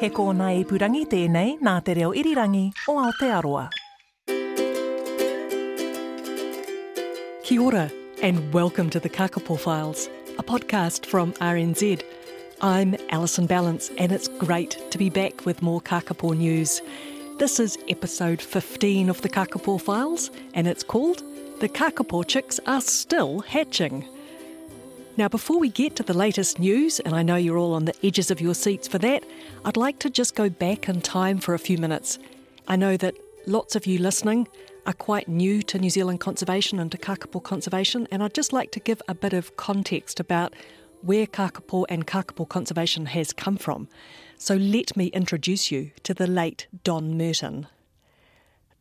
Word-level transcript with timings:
He 0.00 0.08
kōna 0.10 0.48
purangi 0.66 1.04
tēnei 1.06 1.52
nā 1.62 1.72
te 1.86 1.94
reo 1.94 2.10
irirangi 2.18 2.64
o 2.90 2.96
Aotearoa. 2.98 3.68
Kia 7.44 7.62
ora, 7.62 7.84
and 8.20 8.52
welcome 8.52 8.90
to 8.90 8.98
the 8.98 9.08
Kakapo 9.08 9.56
Files, 9.56 10.08
a 10.36 10.42
podcast 10.42 11.06
from 11.06 11.32
RNZ. 11.34 12.02
I'm 12.60 12.96
Alison 13.10 13.46
Ballance, 13.46 13.92
and 13.96 14.10
it's 14.10 14.26
great 14.26 14.78
to 14.90 14.98
be 14.98 15.10
back 15.10 15.46
with 15.46 15.62
more 15.62 15.80
Kakapo 15.80 16.36
news. 16.36 16.82
This 17.38 17.60
is 17.60 17.78
episode 17.88 18.42
15 18.42 19.08
of 19.08 19.22
the 19.22 19.28
Kakapo 19.28 19.80
Files, 19.80 20.32
and 20.54 20.66
it's 20.66 20.82
called 20.82 21.22
The 21.60 21.68
Kakapo 21.68 22.26
Chicks 22.26 22.58
Are 22.66 22.80
Still 22.80 23.40
Hatching. 23.40 24.04
Now, 25.16 25.28
before 25.28 25.60
we 25.60 25.68
get 25.68 25.94
to 25.96 26.02
the 26.02 26.12
latest 26.12 26.58
news, 26.58 26.98
and 26.98 27.14
I 27.14 27.22
know 27.22 27.36
you're 27.36 27.56
all 27.56 27.74
on 27.74 27.84
the 27.84 27.94
edges 28.04 28.32
of 28.32 28.40
your 28.40 28.54
seats 28.54 28.88
for 28.88 28.98
that, 28.98 29.22
I'd 29.64 29.76
like 29.76 30.00
to 30.00 30.10
just 30.10 30.34
go 30.34 30.50
back 30.50 30.88
in 30.88 31.00
time 31.00 31.38
for 31.38 31.54
a 31.54 31.58
few 31.58 31.78
minutes. 31.78 32.18
I 32.66 32.74
know 32.74 32.96
that 32.96 33.14
lots 33.46 33.76
of 33.76 33.86
you 33.86 34.00
listening 34.00 34.48
are 34.86 34.92
quite 34.92 35.28
new 35.28 35.62
to 35.62 35.78
New 35.78 35.90
Zealand 35.90 36.18
conservation 36.18 36.80
and 36.80 36.90
to 36.90 36.98
kakapo 36.98 37.40
conservation, 37.40 38.08
and 38.10 38.24
I'd 38.24 38.34
just 38.34 38.52
like 38.52 38.72
to 38.72 38.80
give 38.80 39.00
a 39.06 39.14
bit 39.14 39.32
of 39.32 39.56
context 39.56 40.18
about 40.18 40.52
where 41.02 41.26
kakapo 41.26 41.84
and 41.88 42.08
kakapo 42.08 42.48
conservation 42.48 43.06
has 43.06 43.32
come 43.32 43.56
from. 43.56 43.86
So 44.36 44.56
let 44.56 44.96
me 44.96 45.06
introduce 45.06 45.70
you 45.70 45.92
to 46.02 46.12
the 46.12 46.26
late 46.26 46.66
Don 46.82 47.16
Merton. 47.16 47.68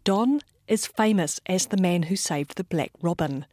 Don 0.03 0.41
is 0.67 0.87
famous 0.87 1.39
as 1.45 1.67
the 1.67 1.77
man 1.77 2.03
who 2.03 2.15
saved 2.15 2.55
the 2.55 2.63
black 2.63 2.91
robin. 3.03 3.45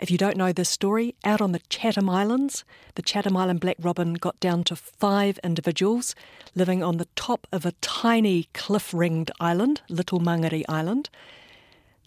If 0.00 0.10
you 0.10 0.16
don't 0.16 0.38
know 0.38 0.50
this 0.50 0.70
story, 0.70 1.14
out 1.24 1.42
on 1.42 1.52
the 1.52 1.60
Chatham 1.68 2.08
Islands, 2.08 2.64
the 2.94 3.02
Chatham 3.02 3.36
Island 3.36 3.60
black 3.60 3.76
robin 3.78 4.14
got 4.14 4.40
down 4.40 4.64
to 4.64 4.74
five 4.74 5.38
individuals 5.44 6.14
living 6.54 6.82
on 6.82 6.96
the 6.96 7.08
top 7.16 7.46
of 7.52 7.66
a 7.66 7.72
tiny 7.82 8.48
cliff 8.54 8.94
ringed 8.94 9.30
island, 9.40 9.82
Little 9.90 10.18
Mangere 10.18 10.64
Island. 10.70 11.10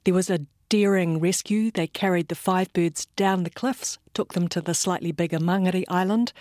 There 0.06 0.14
was 0.16 0.32
a 0.32 0.40
daring 0.70 1.20
rescue. 1.20 1.70
They 1.70 1.86
carried 1.86 2.30
the 2.30 2.36
five 2.36 2.74
birds 2.74 3.06
down 3.16 3.44
the 3.44 3.52
cliffs, 3.52 4.00
took 4.16 4.34
them 4.34 4.48
to 4.48 4.60
the 4.60 4.74
slightly 4.74 5.12
bigger 5.12 5.38
Mangere 5.38 5.84
Island, 5.88 6.34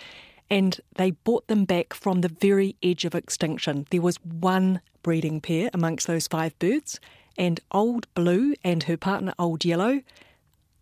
and 0.49 0.81
they 0.95 1.11
brought 1.11 1.45
them 1.45 1.65
back 1.65 1.93
from 1.93 2.21
the 2.21 2.29
very 2.29 2.75
edge 2.81 3.05
of 3.05 3.13
extinction. 3.13 3.85
There 3.91 4.01
was 4.01 4.17
one 4.23 4.81
breeding 5.03 5.39
pair 5.39 5.69
amongst 5.71 6.07
those 6.07 6.27
five 6.27 6.57
birds, 6.57 6.99
and 7.37 7.59
Old 7.69 8.11
Blue 8.15 8.55
and 8.63 8.81
her 8.83 8.97
partner 8.97 9.35
Old 9.37 9.63
Yellow 9.63 10.01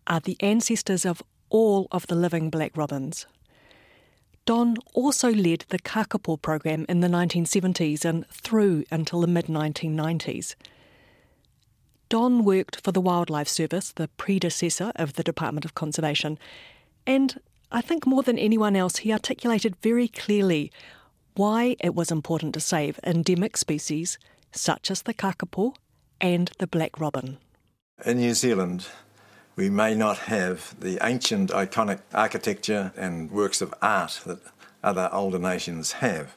are 0.06 0.20
the 0.20 0.36
ancestors 0.40 1.04
of 1.04 1.22
all 1.50 1.88
of 1.92 2.06
the 2.06 2.14
living 2.14 2.50
black 2.50 2.76
robins. 2.76 3.26
Don 4.44 4.76
also 4.94 5.30
led 5.30 5.64
the 5.68 5.78
Kakapo 5.78 6.40
program 6.40 6.84
in 6.88 7.00
the 7.00 7.08
1970s 7.08 8.04
and 8.04 8.26
through 8.28 8.84
until 8.90 9.20
the 9.20 9.26
mid 9.26 9.46
1990s. 9.46 10.56
Don 12.08 12.44
worked 12.44 12.80
for 12.82 12.92
the 12.92 13.00
Wildlife 13.00 13.48
Service, 13.48 13.92
the 13.92 14.08
predecessor 14.08 14.92
of 14.96 15.14
the 15.14 15.22
Department 15.22 15.64
of 15.64 15.74
Conservation, 15.74 16.38
and 17.06 17.40
I 17.70 17.80
think 17.80 18.06
more 18.06 18.22
than 18.22 18.38
anyone 18.38 18.76
else, 18.76 18.98
he 18.98 19.12
articulated 19.12 19.76
very 19.76 20.08
clearly 20.08 20.70
why 21.34 21.76
it 21.80 21.94
was 21.94 22.10
important 22.10 22.52
to 22.54 22.60
save 22.60 23.00
endemic 23.02 23.56
species 23.56 24.18
such 24.52 24.90
as 24.90 25.02
the 25.02 25.14
kakapo 25.14 25.74
and 26.20 26.50
the 26.58 26.66
black 26.66 27.00
robin. 27.00 27.38
In 28.04 28.18
New 28.18 28.34
Zealand, 28.34 28.86
we 29.56 29.68
may 29.68 29.94
not 29.94 30.18
have 30.18 30.74
the 30.80 30.98
ancient 31.02 31.50
iconic 31.50 32.00
architecture 32.14 32.92
and 32.96 33.30
works 33.30 33.60
of 33.60 33.74
art 33.82 34.20
that 34.26 34.40
other 34.82 35.08
older 35.12 35.38
nations 35.38 35.92
have. 35.92 36.34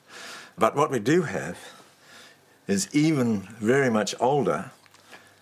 But 0.57 0.75
what 0.75 0.91
we 0.91 0.99
do 0.99 1.23
have 1.23 1.57
is 2.67 2.89
even 2.93 3.41
very 3.59 3.89
much 3.89 4.15
older 4.19 4.71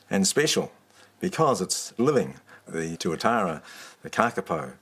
and 0.09 0.27
special 0.27 0.71
because 1.19 1.61
it's 1.61 1.93
living. 1.97 2.35
The 2.67 2.95
tuatara, 2.97 3.61
the 4.03 4.09
kakapo, 4.09 4.73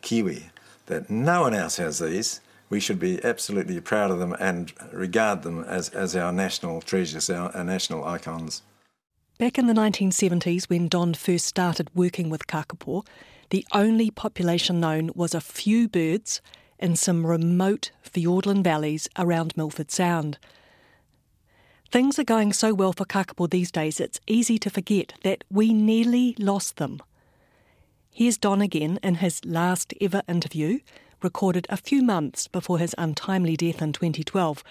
kiwi, 0.00 0.50
that 0.86 1.08
no 1.08 1.42
one 1.42 1.54
else 1.54 1.76
has 1.76 1.98
these. 1.98 2.40
We 2.68 2.80
should 2.80 2.98
be 2.98 3.22
absolutely 3.24 3.80
proud 3.80 4.10
of 4.10 4.18
them 4.18 4.34
and 4.40 4.72
regard 4.92 5.42
them 5.42 5.64
as, 5.64 5.90
as 5.90 6.16
our 6.16 6.32
national 6.32 6.80
treasures, 6.80 7.30
our, 7.30 7.54
our 7.54 7.64
national 7.64 8.04
icons. 8.04 8.62
Back 9.42 9.58
in 9.58 9.66
the 9.66 9.72
1970s, 9.72 10.70
when 10.70 10.86
Don 10.86 11.14
first 11.14 11.46
started 11.46 11.90
working 11.96 12.30
with 12.30 12.46
kakapo, 12.46 13.04
the 13.50 13.66
only 13.72 14.08
population 14.08 14.78
known 14.78 15.10
was 15.16 15.34
a 15.34 15.40
few 15.40 15.88
birds 15.88 16.40
in 16.78 16.94
some 16.94 17.26
remote 17.26 17.90
Fiordland 18.04 18.62
valleys 18.62 19.08
around 19.18 19.56
Milford 19.56 19.90
Sound. 19.90 20.38
Things 21.90 22.20
are 22.20 22.24
going 22.24 22.52
so 22.52 22.72
well 22.72 22.92
for 22.92 23.04
kakapo 23.04 23.50
these 23.50 23.72
days, 23.72 23.98
it's 23.98 24.20
easy 24.28 24.60
to 24.60 24.70
forget 24.70 25.14
that 25.24 25.42
we 25.50 25.74
nearly 25.74 26.36
lost 26.38 26.76
them. 26.76 27.02
Here's 28.12 28.38
Don 28.38 28.60
again 28.60 29.00
in 29.02 29.16
his 29.16 29.44
last 29.44 29.92
ever 30.00 30.22
interview, 30.28 30.78
recorded 31.20 31.66
a 31.68 31.76
few 31.76 32.00
months 32.04 32.46
before 32.46 32.78
his 32.78 32.94
untimely 32.96 33.56
death 33.56 33.82
in 33.82 33.92
2012, 33.92 34.62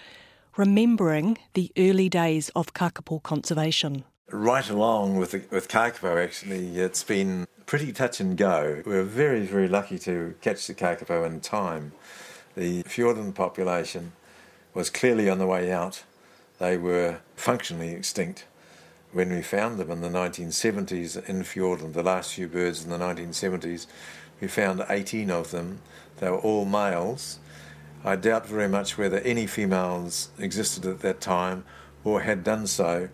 remembering 0.55 1.37
the 1.55 1.73
early 1.77 2.07
days 2.07 2.47
of 2.55 2.73
kakapo 2.73 3.21
conservation. 3.21 4.05
Right 4.31 4.69
along 4.69 5.17
with 5.17 5.31
the, 5.31 5.43
with 5.51 5.67
kakapo, 5.67 6.23
actually, 6.23 6.79
it's 6.79 7.03
been 7.03 7.47
pretty 7.65 7.91
touch 7.91 8.19
and 8.19 8.37
go. 8.37 8.81
We 8.85 8.93
were 8.93 9.03
very, 9.03 9.45
very 9.45 9.67
lucky 9.67 9.99
to 9.99 10.35
catch 10.41 10.67
the 10.67 10.73
kakapo 10.73 11.25
in 11.25 11.41
time. 11.41 11.91
The 12.55 12.83
Fiordland 12.83 13.35
population 13.35 14.13
was 14.73 14.89
clearly 14.89 15.29
on 15.29 15.37
the 15.37 15.47
way 15.47 15.71
out. 15.71 16.03
They 16.59 16.77
were 16.77 17.19
functionally 17.35 17.89
extinct 17.89 18.45
when 19.11 19.29
we 19.29 19.41
found 19.41 19.77
them 19.77 19.91
in 19.91 20.01
the 20.01 20.09
1970s 20.09 21.27
in 21.27 21.43
Fiordland, 21.43 21.93
the 21.93 22.03
last 22.03 22.33
few 22.33 22.47
birds 22.47 22.83
in 22.83 22.89
the 22.89 22.97
1970s, 22.97 23.87
we 24.39 24.47
found 24.47 24.83
18 24.89 25.29
of 25.29 25.51
them. 25.51 25.81
They 26.17 26.29
were 26.29 26.37
all 26.37 26.65
males. 26.65 27.39
I 28.03 28.15
doubt 28.15 28.47
very 28.47 28.69
much 28.69 28.97
whether 28.97 29.19
any 29.19 29.47
females 29.47 30.29
existed 30.39 30.85
at 30.85 31.01
that 31.01 31.21
time 31.21 31.65
or 32.03 32.21
had 32.21 32.43
done 32.43 32.67
so 32.67 33.09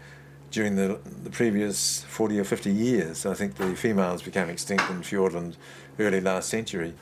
during 0.51 0.75
the, 0.75 0.99
the 1.23 1.29
previous 1.29 2.03
40 2.03 2.39
or 2.39 2.43
50 2.43 2.71
years. 2.71 3.25
I 3.25 3.33
think 3.33 3.55
the 3.55 3.75
females 3.75 4.21
became 4.21 4.49
extinct 4.49 4.89
in 4.89 5.01
Fiordland 5.01 5.55
early 5.99 6.21
last 6.21 6.49
century. 6.49 6.93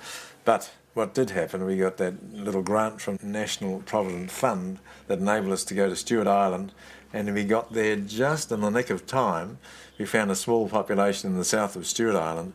But 0.44 0.72
what 0.94 1.14
did 1.14 1.32
happen, 1.32 1.66
we 1.66 1.78
got 1.78 1.98
that 1.98 2.34
little 2.34 2.62
grant 2.62 3.02
from 3.02 3.20
National 3.22 3.80
Provident 3.82 4.32
Fund 4.32 4.80
that 5.08 5.20
enabled 5.20 5.52
us 5.52 5.64
to 5.66 5.74
go 5.74 5.90
to 5.90 5.96
Stewart 5.96 6.28
Island 6.28 6.72
and 7.16 7.34
we 7.34 7.46
got 7.46 7.72
there 7.72 7.96
just 7.96 8.52
in 8.52 8.60
the 8.60 8.70
nick 8.70 8.90
of 8.90 9.08
time. 9.08 9.58
We 9.98 10.06
found 10.06 10.32
a 10.32 10.36
small 10.36 10.68
population 10.68 11.32
in 11.32 11.38
the 11.38 11.46
south 11.46 11.78
of 11.78 11.88
Stewart 11.88 12.16
Island, 12.16 12.52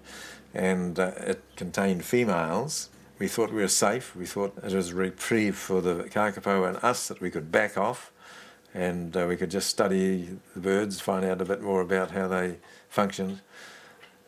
and 0.52 0.98
uh, 0.98 1.12
it 1.16 1.42
contained 1.56 2.04
females. 2.04 2.90
We 3.18 3.26
thought 3.26 3.52
we 3.52 3.62
were 3.62 3.68
safe. 3.68 4.14
We 4.14 4.26
thought 4.26 4.58
it 4.62 4.74
was 4.74 4.90
a 4.90 4.94
reprieve 4.94 5.56
for 5.56 5.80
the 5.80 6.04
kakapo 6.04 6.68
and 6.68 6.76
us 6.84 7.08
that 7.08 7.22
we 7.22 7.30
could 7.30 7.50
back 7.50 7.78
off, 7.78 8.12
and 8.74 9.16
uh, 9.16 9.26
we 9.28 9.36
could 9.36 9.50
just 9.50 9.68
study 9.68 10.28
the 10.54 10.60
birds, 10.60 11.00
find 11.00 11.24
out 11.24 11.40
a 11.40 11.44
bit 11.44 11.60
more 11.60 11.80
about 11.80 12.12
how 12.12 12.28
they 12.28 12.56
functioned. 12.88 13.40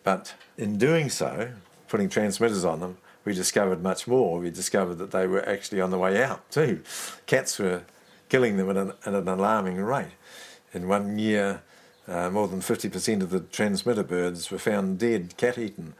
But 0.02 0.34
in 0.58 0.78
doing 0.78 1.10
so, 1.10 1.52
putting 1.88 2.08
transmitters 2.08 2.64
on 2.64 2.80
them, 2.80 2.98
we 3.24 3.34
discovered 3.34 3.82
much 3.82 4.08
more. 4.08 4.40
We 4.40 4.50
discovered 4.50 4.96
that 4.96 5.12
they 5.12 5.26
were 5.26 5.48
actually 5.48 5.80
on 5.80 5.90
the 5.90 5.98
way 5.98 6.22
out 6.22 6.50
too. 6.50 6.82
Cats 7.26 7.58
were 7.58 7.82
killing 8.28 8.56
them 8.56 8.70
at 8.70 8.76
an, 8.76 8.92
at 9.06 9.14
an 9.14 9.28
alarming 9.28 9.76
rate. 9.76 10.12
In 10.74 10.88
one 10.88 11.18
year, 11.18 11.62
uh, 12.08 12.30
more 12.30 12.48
than 12.48 12.60
50% 12.60 13.22
of 13.22 13.30
the 13.30 13.40
transmitter 13.40 14.02
birds 14.02 14.50
were 14.50 14.58
found 14.58 14.98
dead, 14.98 15.36
cat 15.36 15.58
eaten. 15.58 15.94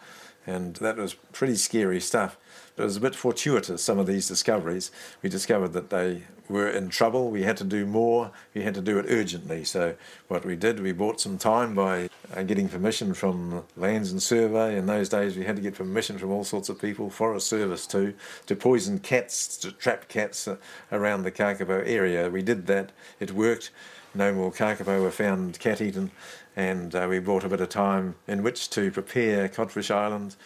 And 0.46 0.74
that 0.76 0.96
was 0.96 1.14
pretty 1.14 1.54
scary 1.54 2.00
stuff. 2.00 2.36
But 2.76 2.84
it 2.84 2.86
was 2.86 2.96
a 2.96 3.00
bit 3.00 3.14
fortuitous, 3.14 3.82
some 3.82 3.98
of 3.98 4.06
these 4.06 4.26
discoveries. 4.26 4.90
We 5.22 5.28
discovered 5.28 5.74
that 5.74 5.90
they 5.90 6.22
were 6.48 6.68
in 6.68 6.88
trouble. 6.88 7.30
We 7.30 7.42
had 7.42 7.56
to 7.58 7.64
do 7.64 7.84
more. 7.84 8.30
We 8.54 8.62
had 8.62 8.74
to 8.74 8.80
do 8.80 8.98
it 8.98 9.06
urgently. 9.08 9.64
So, 9.64 9.94
what 10.28 10.44
we 10.44 10.56
did, 10.56 10.80
we 10.80 10.92
bought 10.92 11.20
some 11.20 11.36
time 11.36 11.74
by 11.74 12.08
uh, 12.34 12.42
getting 12.44 12.68
permission 12.68 13.12
from 13.12 13.64
Lands 13.76 14.10
and 14.10 14.22
Survey. 14.22 14.76
In 14.76 14.86
those 14.86 15.08
days, 15.08 15.36
we 15.36 15.44
had 15.44 15.56
to 15.56 15.62
get 15.62 15.74
permission 15.74 16.18
from 16.18 16.30
all 16.30 16.44
sorts 16.44 16.68
of 16.68 16.80
people, 16.80 17.10
Forest 17.10 17.46
Service 17.46 17.86
too, 17.86 18.14
to 18.46 18.56
poison 18.56 18.98
cats, 18.98 19.56
to 19.58 19.72
trap 19.72 20.08
cats 20.08 20.48
uh, 20.48 20.56
around 20.90 21.24
the 21.24 21.32
Kakapo 21.32 21.82
area. 21.86 22.30
We 22.30 22.42
did 22.42 22.66
that. 22.68 22.92
It 23.20 23.32
worked. 23.32 23.70
No 24.14 24.32
more 24.32 24.52
Kakapo 24.52 25.00
were 25.00 25.10
found 25.10 25.58
cat 25.58 25.80
eaten. 25.80 26.10
And 26.54 26.94
uh, 26.94 27.06
we 27.08 27.18
bought 27.18 27.44
a 27.44 27.48
bit 27.48 27.62
of 27.62 27.70
time 27.70 28.14
in 28.28 28.42
which 28.42 28.68
to 28.70 28.90
prepare 28.90 29.48
Codfish 29.48 29.90
Island 29.90 30.36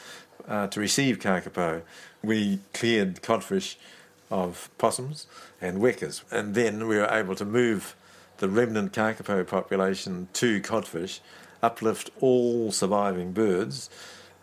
uh, 0.48 0.66
to 0.68 0.80
receive 0.80 1.18
Kakapo. 1.18 1.82
We 2.22 2.60
cleared 2.72 3.22
codfish 3.22 3.76
of 4.30 4.68
possums 4.78 5.26
and 5.60 5.78
wekas, 5.80 6.22
and 6.30 6.54
then 6.54 6.88
we 6.88 6.96
were 6.96 7.08
able 7.10 7.34
to 7.36 7.44
move 7.44 7.94
the 8.38 8.48
remnant 8.48 8.92
kakapo 8.92 9.46
population 9.46 10.28
to 10.34 10.60
codfish, 10.60 11.20
uplift 11.62 12.10
all 12.20 12.70
surviving 12.72 13.32
birds. 13.32 13.88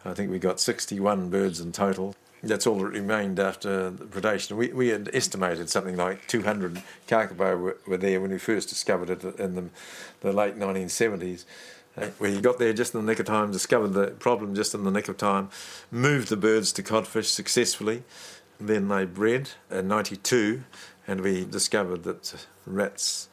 I 0.06 0.14
think 0.14 0.32
we 0.32 0.40
got 0.40 0.60
61 0.60 1.30
birds 1.30 1.60
in 1.60 1.72
total. 1.72 2.16
That's 2.42 2.68
all 2.68 2.80
that 2.80 2.88
remained 2.88 3.40
after 3.40 3.92
predation. 3.92 4.58
We, 4.58 4.74
we 4.74 4.90
had 4.90 5.10
estimated 5.14 5.70
something 5.70 5.96
like 5.96 6.28
200 6.28 6.82
kakapo 7.08 7.60
were, 7.60 7.78
were 7.88 7.98
there 7.98 8.20
when 8.20 8.32
we 8.32 8.38
first 8.38 8.68
discovered 8.68 9.10
it 9.10 9.24
in 9.40 9.56
the, 9.56 9.70
the 10.22 10.34
late 10.34 10.58
1970s. 10.58 11.46
We 12.20 12.42
got 12.42 12.58
there 12.58 12.74
just 12.74 12.96
in 12.96 13.06
the 13.06 13.12
nick 13.12 13.20
of 13.20 13.28
time, 13.28 13.52
discovered 13.52 13.90
the 13.90 14.08
problem 14.08 14.56
just 14.56 14.74
in 14.74 14.84
the 14.84 14.90
nick 14.90 15.08
of 15.08 15.18
time, 15.18 15.50
moved 15.92 16.30
the 16.30 16.38
birds 16.38 16.74
to 16.74 16.84
codfish 16.84 17.30
successfully, 17.30 18.04
then 18.60 18.88
they 18.88 19.06
bred 19.06 19.52
in 19.70 19.88
92, 19.88 20.64
and 21.08 21.22
we 21.22 21.46
discovered 21.46 22.04
that 22.04 22.48
rats 22.66 23.30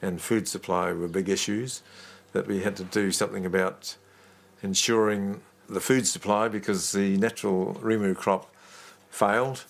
and 0.00 0.20
food 0.20 0.46
supply 0.46 0.92
were 0.92 1.08
big 1.08 1.28
issues, 1.28 1.82
that 2.32 2.46
we 2.46 2.62
had 2.62 2.76
to 2.76 2.84
do 2.84 3.10
something 3.10 3.44
about 3.44 3.96
ensuring 4.62 5.40
the 5.68 5.80
food 5.80 6.06
supply 6.06 6.48
because 6.48 6.92
the 6.92 7.16
natural 7.16 7.74
rimu 7.82 8.14
crop 8.16 8.54
failed. 9.10 9.64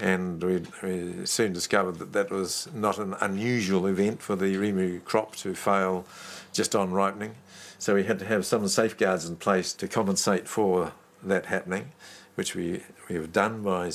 And 0.00 0.42
we, 0.42 0.62
we 0.82 1.26
soon 1.26 1.52
discovered 1.52 1.98
that 1.98 2.12
that 2.12 2.30
was 2.30 2.68
not 2.72 2.98
an 2.98 3.14
unusual 3.20 3.86
event 3.86 4.22
for 4.22 4.36
the 4.36 4.54
rimu 4.54 5.04
crop 5.04 5.34
to 5.36 5.54
fail 5.54 6.06
just 6.52 6.76
on 6.76 6.92
ripening. 6.92 7.34
So 7.78 7.94
we 7.94 8.04
had 8.04 8.18
to 8.18 8.24
have 8.24 8.44
some 8.44 8.66
safeguards 8.66 9.28
in 9.28 9.36
place 9.36 9.72
to 9.74 9.86
compensate 9.86 10.48
for 10.48 10.92
that 11.22 11.46
happening, 11.46 11.92
which 12.34 12.54
we, 12.54 12.82
we 13.08 13.14
have 13.14 13.32
done 13.32 13.62
by 13.62 13.92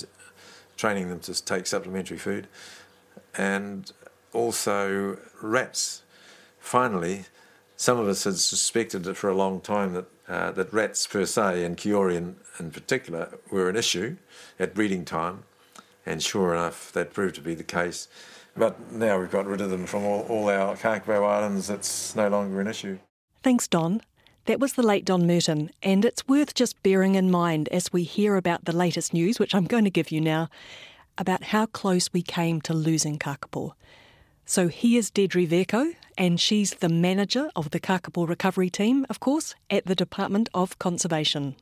training 0.77 1.09
them 1.09 1.19
to 1.21 1.45
take 1.45 1.67
supplementary 1.67 2.17
food, 2.17 2.47
and 3.35 3.91
also 4.31 5.17
rats. 5.41 6.03
Finally, 6.59 7.25
some 7.75 7.99
of 7.99 8.07
us 8.07 8.23
had 8.23 8.37
suspected 8.37 9.05
it 9.05 9.17
for 9.17 9.29
a 9.29 9.35
long 9.35 9.59
time 9.59 9.93
that 9.93 10.05
uh, 10.27 10.51
that 10.51 10.71
rats 10.71 11.05
per 11.05 11.25
se, 11.25 11.65
and 11.65 11.75
kiore 11.75 12.15
in, 12.15 12.37
in 12.57 12.71
particular, 12.71 13.37
were 13.51 13.67
an 13.67 13.75
issue 13.75 14.15
at 14.57 14.73
breeding 14.73 15.03
time, 15.03 15.43
and 16.05 16.23
sure 16.23 16.53
enough, 16.53 16.93
that 16.93 17.13
proved 17.13 17.35
to 17.35 17.41
be 17.41 17.53
the 17.53 17.63
case. 17.63 18.07
But 18.55 18.91
now 18.91 19.19
we've 19.19 19.29
got 19.29 19.45
rid 19.45 19.59
of 19.59 19.69
them 19.69 19.85
from 19.85 20.05
all, 20.05 20.21
all 20.29 20.49
our 20.49 20.77
Kakapo 20.77 21.27
islands, 21.27 21.69
it's 21.69 22.15
no 22.15 22.29
longer 22.29 22.61
an 22.61 22.67
issue. 22.67 22.99
Thanks, 23.43 23.67
Don. 23.67 24.01
That 24.45 24.61
was 24.61 24.73
the 24.73 24.83
late 24.83 25.03
Don 25.03 25.27
Merton, 25.27 25.69
and 25.83 26.05
it's 26.05 26.25
worth 26.29 26.53
just 26.53 26.81
bearing 26.81 27.15
in 27.15 27.29
mind 27.29 27.67
as 27.73 27.91
we 27.91 28.03
hear 28.03 28.37
about 28.37 28.63
the 28.63 28.71
latest 28.71 29.13
news, 29.13 29.37
which 29.37 29.53
I'm 29.53 29.65
going 29.65 29.83
to 29.83 29.89
give 29.89 30.11
you 30.11 30.21
now, 30.21 30.47
about 31.17 31.43
how 31.43 31.65
close 31.65 32.13
we 32.13 32.21
came 32.21 32.61
to 32.61 32.73
losing 32.73 33.19
Kakapo. 33.19 33.73
So 34.45 34.69
here's 34.69 35.09
Deirdre 35.09 35.45
Vercoe, 35.45 35.91
and 36.17 36.39
she's 36.39 36.75
the 36.75 36.87
manager 36.87 37.49
of 37.53 37.71
the 37.71 37.81
Kakapo 37.81 38.25
recovery 38.25 38.69
team, 38.69 39.05
of 39.09 39.19
course, 39.19 39.55
at 39.69 39.87
the 39.87 39.95
Department 39.95 40.47
of 40.53 40.79
Conservation. 40.79 41.57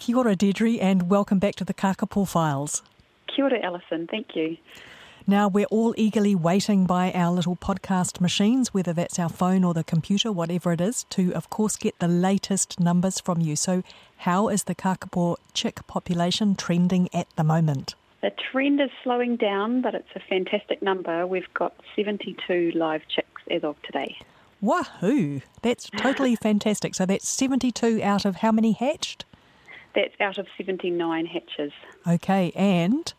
Kia 0.00 0.16
ora, 0.16 0.34
Deirdre, 0.34 0.80
and 0.80 1.08
welcome 1.08 1.38
back 1.38 1.54
to 1.54 1.64
the 1.64 1.74
Kakapo 1.74 2.26
Files. 2.26 2.82
Kia 3.28 3.44
ora, 3.44 3.60
Alison. 3.62 4.08
Thank 4.10 4.34
you. 4.34 4.56
Now, 5.26 5.48
we're 5.48 5.66
all 5.66 5.94
eagerly 5.96 6.34
waiting 6.34 6.86
by 6.86 7.12
our 7.12 7.30
little 7.30 7.56
podcast 7.56 8.20
machines, 8.20 8.72
whether 8.72 8.92
that's 8.92 9.18
our 9.18 9.28
phone 9.28 9.64
or 9.64 9.74
the 9.74 9.84
computer, 9.84 10.32
whatever 10.32 10.72
it 10.72 10.80
is, 10.80 11.04
to, 11.10 11.32
of 11.34 11.50
course, 11.50 11.76
get 11.76 11.98
the 11.98 12.08
latest 12.08 12.80
numbers 12.80 13.20
from 13.20 13.40
you. 13.40 13.54
So, 13.54 13.82
how 14.18 14.48
is 14.48 14.64
the 14.64 14.74
kakapo 14.74 15.36
chick 15.52 15.86
population 15.86 16.56
trending 16.56 17.08
at 17.12 17.28
the 17.36 17.44
moment? 17.44 17.94
The 18.22 18.32
trend 18.50 18.80
is 18.80 18.90
slowing 19.02 19.36
down, 19.36 19.82
but 19.82 19.94
it's 19.94 20.08
a 20.14 20.20
fantastic 20.20 20.82
number. 20.82 21.26
We've 21.26 21.52
got 21.54 21.74
72 21.96 22.72
live 22.74 23.02
chicks 23.08 23.42
as 23.50 23.62
of 23.62 23.80
today. 23.82 24.16
Wahoo! 24.60 25.42
That's 25.62 25.88
totally 25.90 26.34
fantastic. 26.42 26.94
So, 26.94 27.04
that's 27.04 27.28
72 27.28 28.00
out 28.02 28.24
of 28.24 28.36
how 28.36 28.52
many 28.52 28.72
hatched? 28.72 29.26
That's 29.94 30.14
out 30.20 30.38
of 30.38 30.46
79 30.56 31.26
hatches. 31.26 31.72
Okay, 32.06 32.52
and 32.54 33.12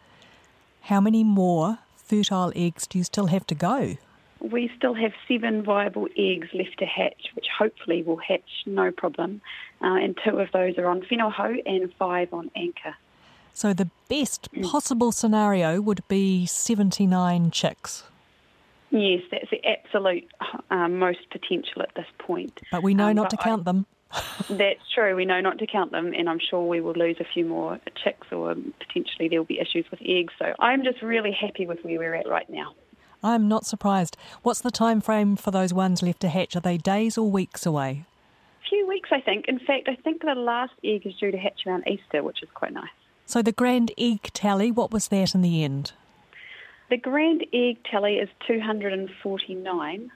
how 0.81 1.00
many 1.00 1.24
more 1.24 1.80
fertile 2.11 2.51
eggs 2.55 2.87
do 2.87 2.97
you 2.97 3.05
still 3.05 3.27
have 3.27 3.47
to 3.47 3.55
go? 3.55 3.95
We 4.41 4.69
still 4.75 4.95
have 4.95 5.13
seven 5.27 5.63
viable 5.63 6.07
eggs 6.17 6.49
left 6.53 6.79
to 6.79 6.85
hatch, 6.85 7.27
which 7.35 7.45
hopefully 7.57 8.03
will 8.03 8.17
hatch 8.17 8.49
no 8.65 8.91
problem. 8.91 9.41
Uh, 9.81 9.95
and 9.95 10.19
two 10.25 10.39
of 10.39 10.51
those 10.51 10.77
are 10.77 10.87
on 10.87 11.01
whenua 11.03 11.61
and 11.65 11.93
five 11.93 12.33
on 12.33 12.51
anchor. 12.55 12.95
So 13.53 13.73
the 13.73 13.89
best 14.09 14.49
mm. 14.51 14.69
possible 14.69 15.11
scenario 15.11 15.79
would 15.79 16.05
be 16.07 16.45
79 16.45 17.51
chicks. 17.51 18.03
Yes, 18.89 19.21
that's 19.31 19.49
the 19.49 19.61
absolute 19.65 20.27
uh, 20.69 20.87
most 20.89 21.29
potential 21.29 21.81
at 21.81 21.93
this 21.95 22.07
point. 22.17 22.59
But 22.71 22.83
we 22.83 22.93
know 22.93 23.09
um, 23.09 23.15
not 23.15 23.29
to 23.29 23.37
count 23.37 23.61
I, 23.61 23.71
them. 23.71 23.85
That's 24.49 24.81
true. 24.93 25.15
We 25.15 25.25
know 25.25 25.41
not 25.41 25.59
to 25.59 25.67
count 25.67 25.91
them, 25.91 26.13
and 26.13 26.29
I'm 26.29 26.39
sure 26.39 26.67
we 26.67 26.81
will 26.81 26.93
lose 26.93 27.17
a 27.19 27.25
few 27.33 27.45
more 27.45 27.79
chicks, 28.03 28.27
or 28.31 28.55
potentially 28.55 29.29
there 29.29 29.39
will 29.39 29.45
be 29.45 29.59
issues 29.59 29.85
with 29.91 30.01
eggs. 30.05 30.33
So 30.39 30.53
I'm 30.59 30.83
just 30.83 31.01
really 31.01 31.31
happy 31.31 31.65
with 31.65 31.79
where 31.83 31.99
we're 31.99 32.15
at 32.15 32.27
right 32.27 32.49
now. 32.49 32.73
I'm 33.23 33.47
not 33.47 33.65
surprised. 33.65 34.17
What's 34.41 34.61
the 34.61 34.71
time 34.71 34.99
frame 34.99 35.35
for 35.35 35.51
those 35.51 35.73
ones 35.73 36.01
left 36.01 36.21
to 36.21 36.29
hatch? 36.29 36.55
Are 36.55 36.61
they 36.61 36.77
days 36.77 37.17
or 37.17 37.29
weeks 37.29 37.65
away? 37.65 38.05
A 38.65 38.69
few 38.69 38.87
weeks, 38.87 39.09
I 39.11 39.21
think. 39.21 39.45
In 39.47 39.59
fact, 39.59 39.87
I 39.87 39.95
think 39.95 40.21
the 40.21 40.33
last 40.33 40.73
egg 40.83 41.05
is 41.05 41.15
due 41.15 41.31
to 41.31 41.37
hatch 41.37 41.61
around 41.67 41.83
Easter, 41.87 42.23
which 42.23 42.41
is 42.41 42.49
quite 42.53 42.73
nice. 42.73 42.89
So 43.25 43.41
the 43.41 43.51
grand 43.51 43.91
egg 43.97 44.31
tally, 44.33 44.71
what 44.71 44.91
was 44.91 45.07
that 45.09 45.35
in 45.35 45.41
the 45.41 45.63
end? 45.63 45.93
The 46.89 46.97
grand 46.97 47.45
egg 47.53 47.77
tally 47.89 48.15
is 48.15 48.27
249. 48.47 50.11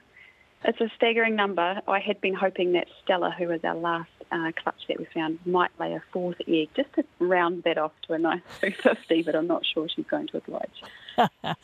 It's 0.66 0.80
a 0.80 0.90
staggering 0.96 1.36
number. 1.36 1.80
I 1.86 2.00
had 2.00 2.20
been 2.20 2.34
hoping 2.34 2.72
that 2.72 2.88
Stella, 3.02 3.30
who 3.30 3.46
was 3.46 3.60
our 3.62 3.76
last 3.76 4.10
uh, 4.32 4.50
clutch 4.60 4.88
that 4.88 4.98
we 4.98 5.04
found, 5.14 5.38
might 5.46 5.70
lay 5.78 5.94
a 5.94 6.02
fourth 6.12 6.40
egg 6.48 6.70
just 6.74 6.92
to 6.94 7.04
round 7.20 7.62
that 7.62 7.78
off 7.78 7.92
to 8.08 8.14
a 8.14 8.18
nice 8.18 8.40
250, 8.60 9.22
but 9.22 9.36
I'm 9.36 9.46
not 9.46 9.64
sure 9.64 9.88
she's 9.88 10.06
going 10.06 10.26
to 10.28 10.38
oblige. 10.38 10.82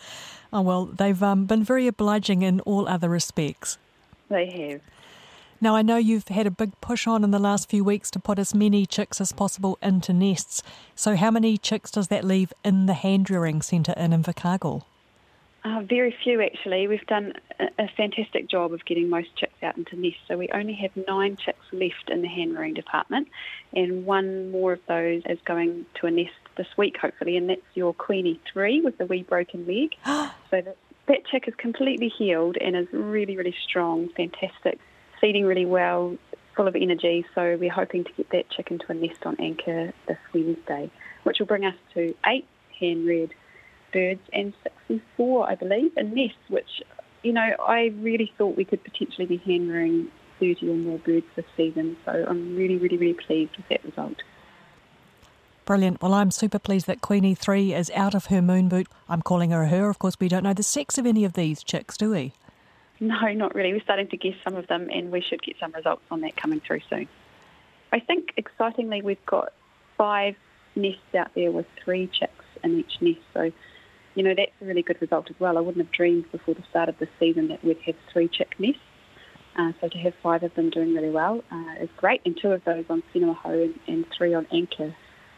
oh, 0.53 0.63
well, 0.63 0.87
they've 0.87 1.21
um, 1.21 1.47
been 1.47 1.65
very 1.65 1.89
obliging 1.89 2.43
in 2.43 2.61
all 2.61 2.89
other 2.89 3.09
respects. 3.09 3.77
They 4.29 4.49
have. 4.71 4.81
Now, 5.61 5.75
I 5.75 5.83
know 5.83 5.97
you've 5.97 6.29
had 6.29 6.47
a 6.47 6.53
big 6.53 6.81
push 6.81 7.09
on 7.09 7.25
in 7.25 7.33
the 7.33 7.41
last 7.41 7.69
few 7.69 7.83
weeks 7.83 8.09
to 8.13 8.21
put 8.21 8.39
as 8.39 8.55
many 8.55 8.87
chicks 8.87 9.21
as 9.21 9.33
possible 9.33 9.79
into 9.83 10.13
nests. 10.13 10.63
So, 10.95 11.17
how 11.17 11.33
many 11.33 11.59
chicks 11.59 11.91
does 11.91 12.07
that 12.09 12.25
leave 12.25 12.53
in 12.65 12.87
the 12.87 12.95
hand 12.95 13.31
rearing 13.31 13.63
centre 13.63 13.95
in 13.97 14.13
Invercargill? 14.13 14.85
Uh, 15.65 15.81
very 15.83 16.15
few, 16.25 16.43
actually. 16.43 16.89
We've 16.89 17.07
done 17.07 17.35
a, 17.61 17.85
a, 17.85 17.89
fantastic 17.97 18.49
job 18.49 18.73
of 18.73 18.85
getting 18.85 19.09
most 19.09 19.29
chicks 19.37 19.63
out 19.63 19.77
into 19.77 19.95
nests. 19.95 20.19
So 20.27 20.37
we 20.37 20.49
only 20.53 20.75
have 20.75 20.91
nine 21.07 21.37
chicks 21.37 21.65
left 21.73 22.11
in 22.11 22.21
the 22.21 22.29
hand 22.29 22.55
rearing 22.55 22.75
department, 22.75 23.29
and 23.73 24.05
one 24.05 24.51
more 24.51 24.73
of 24.73 24.81
those 24.89 25.23
is 25.27 25.39
going 25.45 25.87
to 26.01 26.07
a 26.09 26.11
nest 26.11 26.33
this 26.57 26.67
week, 26.77 26.97
hopefully, 26.97 27.37
and 27.37 27.49
that's 27.49 27.61
your 27.75 27.95
Queenie 27.95 28.41
3 28.53 28.81
with 28.81 28.99
the 28.99 29.07
wee 29.07 29.23
broken 29.23 29.65
leg. 29.67 29.95
so 30.51 30.61
that, 30.63 30.77
that 31.07 31.27
chick 31.31 31.45
is 31.47 31.55
completely 31.55 32.09
healed 32.09 32.57
and 32.61 32.77
is 32.77 32.89
really, 32.93 33.37
really 33.37 33.55
strong, 33.69 34.09
fantastic, 34.17 34.81
feeding 35.21 35.45
really 35.45 35.67
well, 35.67 36.17
full 36.57 36.67
of 36.67 36.75
energy. 36.75 37.25
So 37.37 37.57
we're 37.61 37.71
hoping 37.71 38.03
to 38.03 38.13
get 38.17 38.31
that 38.31 38.51
chick 38.51 38.73
into 38.73 38.87
a 38.89 38.95
nest 38.95 39.25
on 39.25 39.37
anchor 39.39 39.93
this 40.09 40.19
Wednesday, 40.35 40.91
which 41.23 41.39
will 41.39 41.47
bring 41.47 41.65
us 41.65 41.77
to 41.95 42.17
eight 42.27 42.47
hand 42.81 43.07
reared 43.07 43.33
birds 43.93 44.21
and 44.33 44.53
64, 44.89 45.51
I 45.51 45.55
believe, 45.55 45.97
in 45.97 46.15
nests, 46.15 46.39
which, 46.49 46.83
you 47.23 47.33
know, 47.33 47.55
I 47.67 47.93
really 48.01 48.33
thought 48.39 48.57
we 48.57 48.65
could 48.65 48.83
potentially 48.83 49.27
be 49.27 49.37
hand 49.39 49.71
rearing 49.71 50.09
30 50.41 50.69
or 50.69 50.75
more 50.75 50.99
birds 50.99 51.27
this 51.37 51.45
season. 51.57 51.97
So 52.05 52.25
I'm 52.29 52.57
really, 52.57 52.77
really, 52.77 52.97
really 52.97 53.15
pleased 53.15 53.57
with 53.57 53.69
that 53.69 53.85
result. 53.85 54.17
Brilliant. 55.65 56.03
Well, 56.03 56.13
I'm 56.13 56.33
super 56.33 56.59
pleased 56.59 56.87
that 56.89 57.01
Queenie 57.01 57.37
3 57.37 57.73
is 57.73 57.91
out 57.95 58.15
of 58.15 58.27
her 58.27 58.43
moon 58.43 58.69
boot. 58.69 58.89
I'm 59.09 59.23
calling 59.23 59.53
her 59.53 59.63
a 59.63 59.69
her. 59.69 59.89
Of 59.89 60.01
course, 60.01 60.17
we 60.19 60.29
don't 60.29 60.43
know 60.43 60.55
the 60.55 60.63
sex 60.65 60.99
of 60.99 61.07
any 61.07 61.25
of 61.25 61.35
these 61.35 61.63
chicks, 61.63 61.97
do 61.97 62.11
we? 62.11 62.33
No, 62.99 63.33
not 63.33 63.55
really. 63.55 63.73
We're 63.73 63.81
starting 63.81 64.09
to 64.09 64.17
guess 64.17 64.35
some 64.45 64.57
of 64.57 64.67
them, 64.67 64.89
and 64.93 65.13
we 65.13 65.21
should 65.21 65.43
get 65.43 65.57
some 65.61 65.73
results 65.73 66.03
on 66.11 66.21
that 66.23 66.37
coming 66.37 66.61
through 66.61 66.81
soon. 66.91 67.09
I 67.93 68.01
think 68.01 68.33
excitingly, 68.37 69.03
we've 69.03 69.25
got 69.27 69.53
five 69.97 70.35
nests 70.75 71.15
out 71.17 71.33
there 71.35 71.53
with 71.53 71.67
three 71.85 72.09
chicks 72.09 72.45
in 72.65 72.81
each 72.81 73.01
nest. 73.01 73.21
So, 73.35 73.53
you 74.15 74.23
know, 74.23 74.35
that's 74.37 74.53
a 74.61 74.65
really 74.65 74.83
good 74.83 75.01
result 75.01 75.31
as 75.31 75.37
well. 75.39 75.57
I 75.57 75.61
wouldn't 75.61 75.85
have 75.85 75.93
dreamed 75.93 76.31
before 76.33 76.55
the 76.55 76.65
start 76.71 76.89
of 76.89 76.99
the 76.99 77.09
season 77.19 77.49
that 77.49 77.65
we'd 77.65 77.79
have 77.87 77.97
three 78.13 78.29
chick 78.29 78.55
nests. 78.59 78.81
Uh, 79.57 79.73
so 79.81 79.89
to 79.89 79.99
have 79.99 80.15
five 80.23 80.43
of 80.43 80.55
them 80.55 80.71
doing 80.71 80.95
really 80.95 81.11
well 81.11 81.45
uh, 81.51 81.75
is 81.81 81.91
great, 81.97 82.23
and 82.25 82.39
two 82.41 82.51
of 82.53 82.65
those 82.65 82.85
on 82.89 83.03
Whenua 83.15 83.37
and, 83.45 83.79
and 83.87 84.07
three 84.17 84.33
on 84.33 84.47
Anchor. 84.51 84.95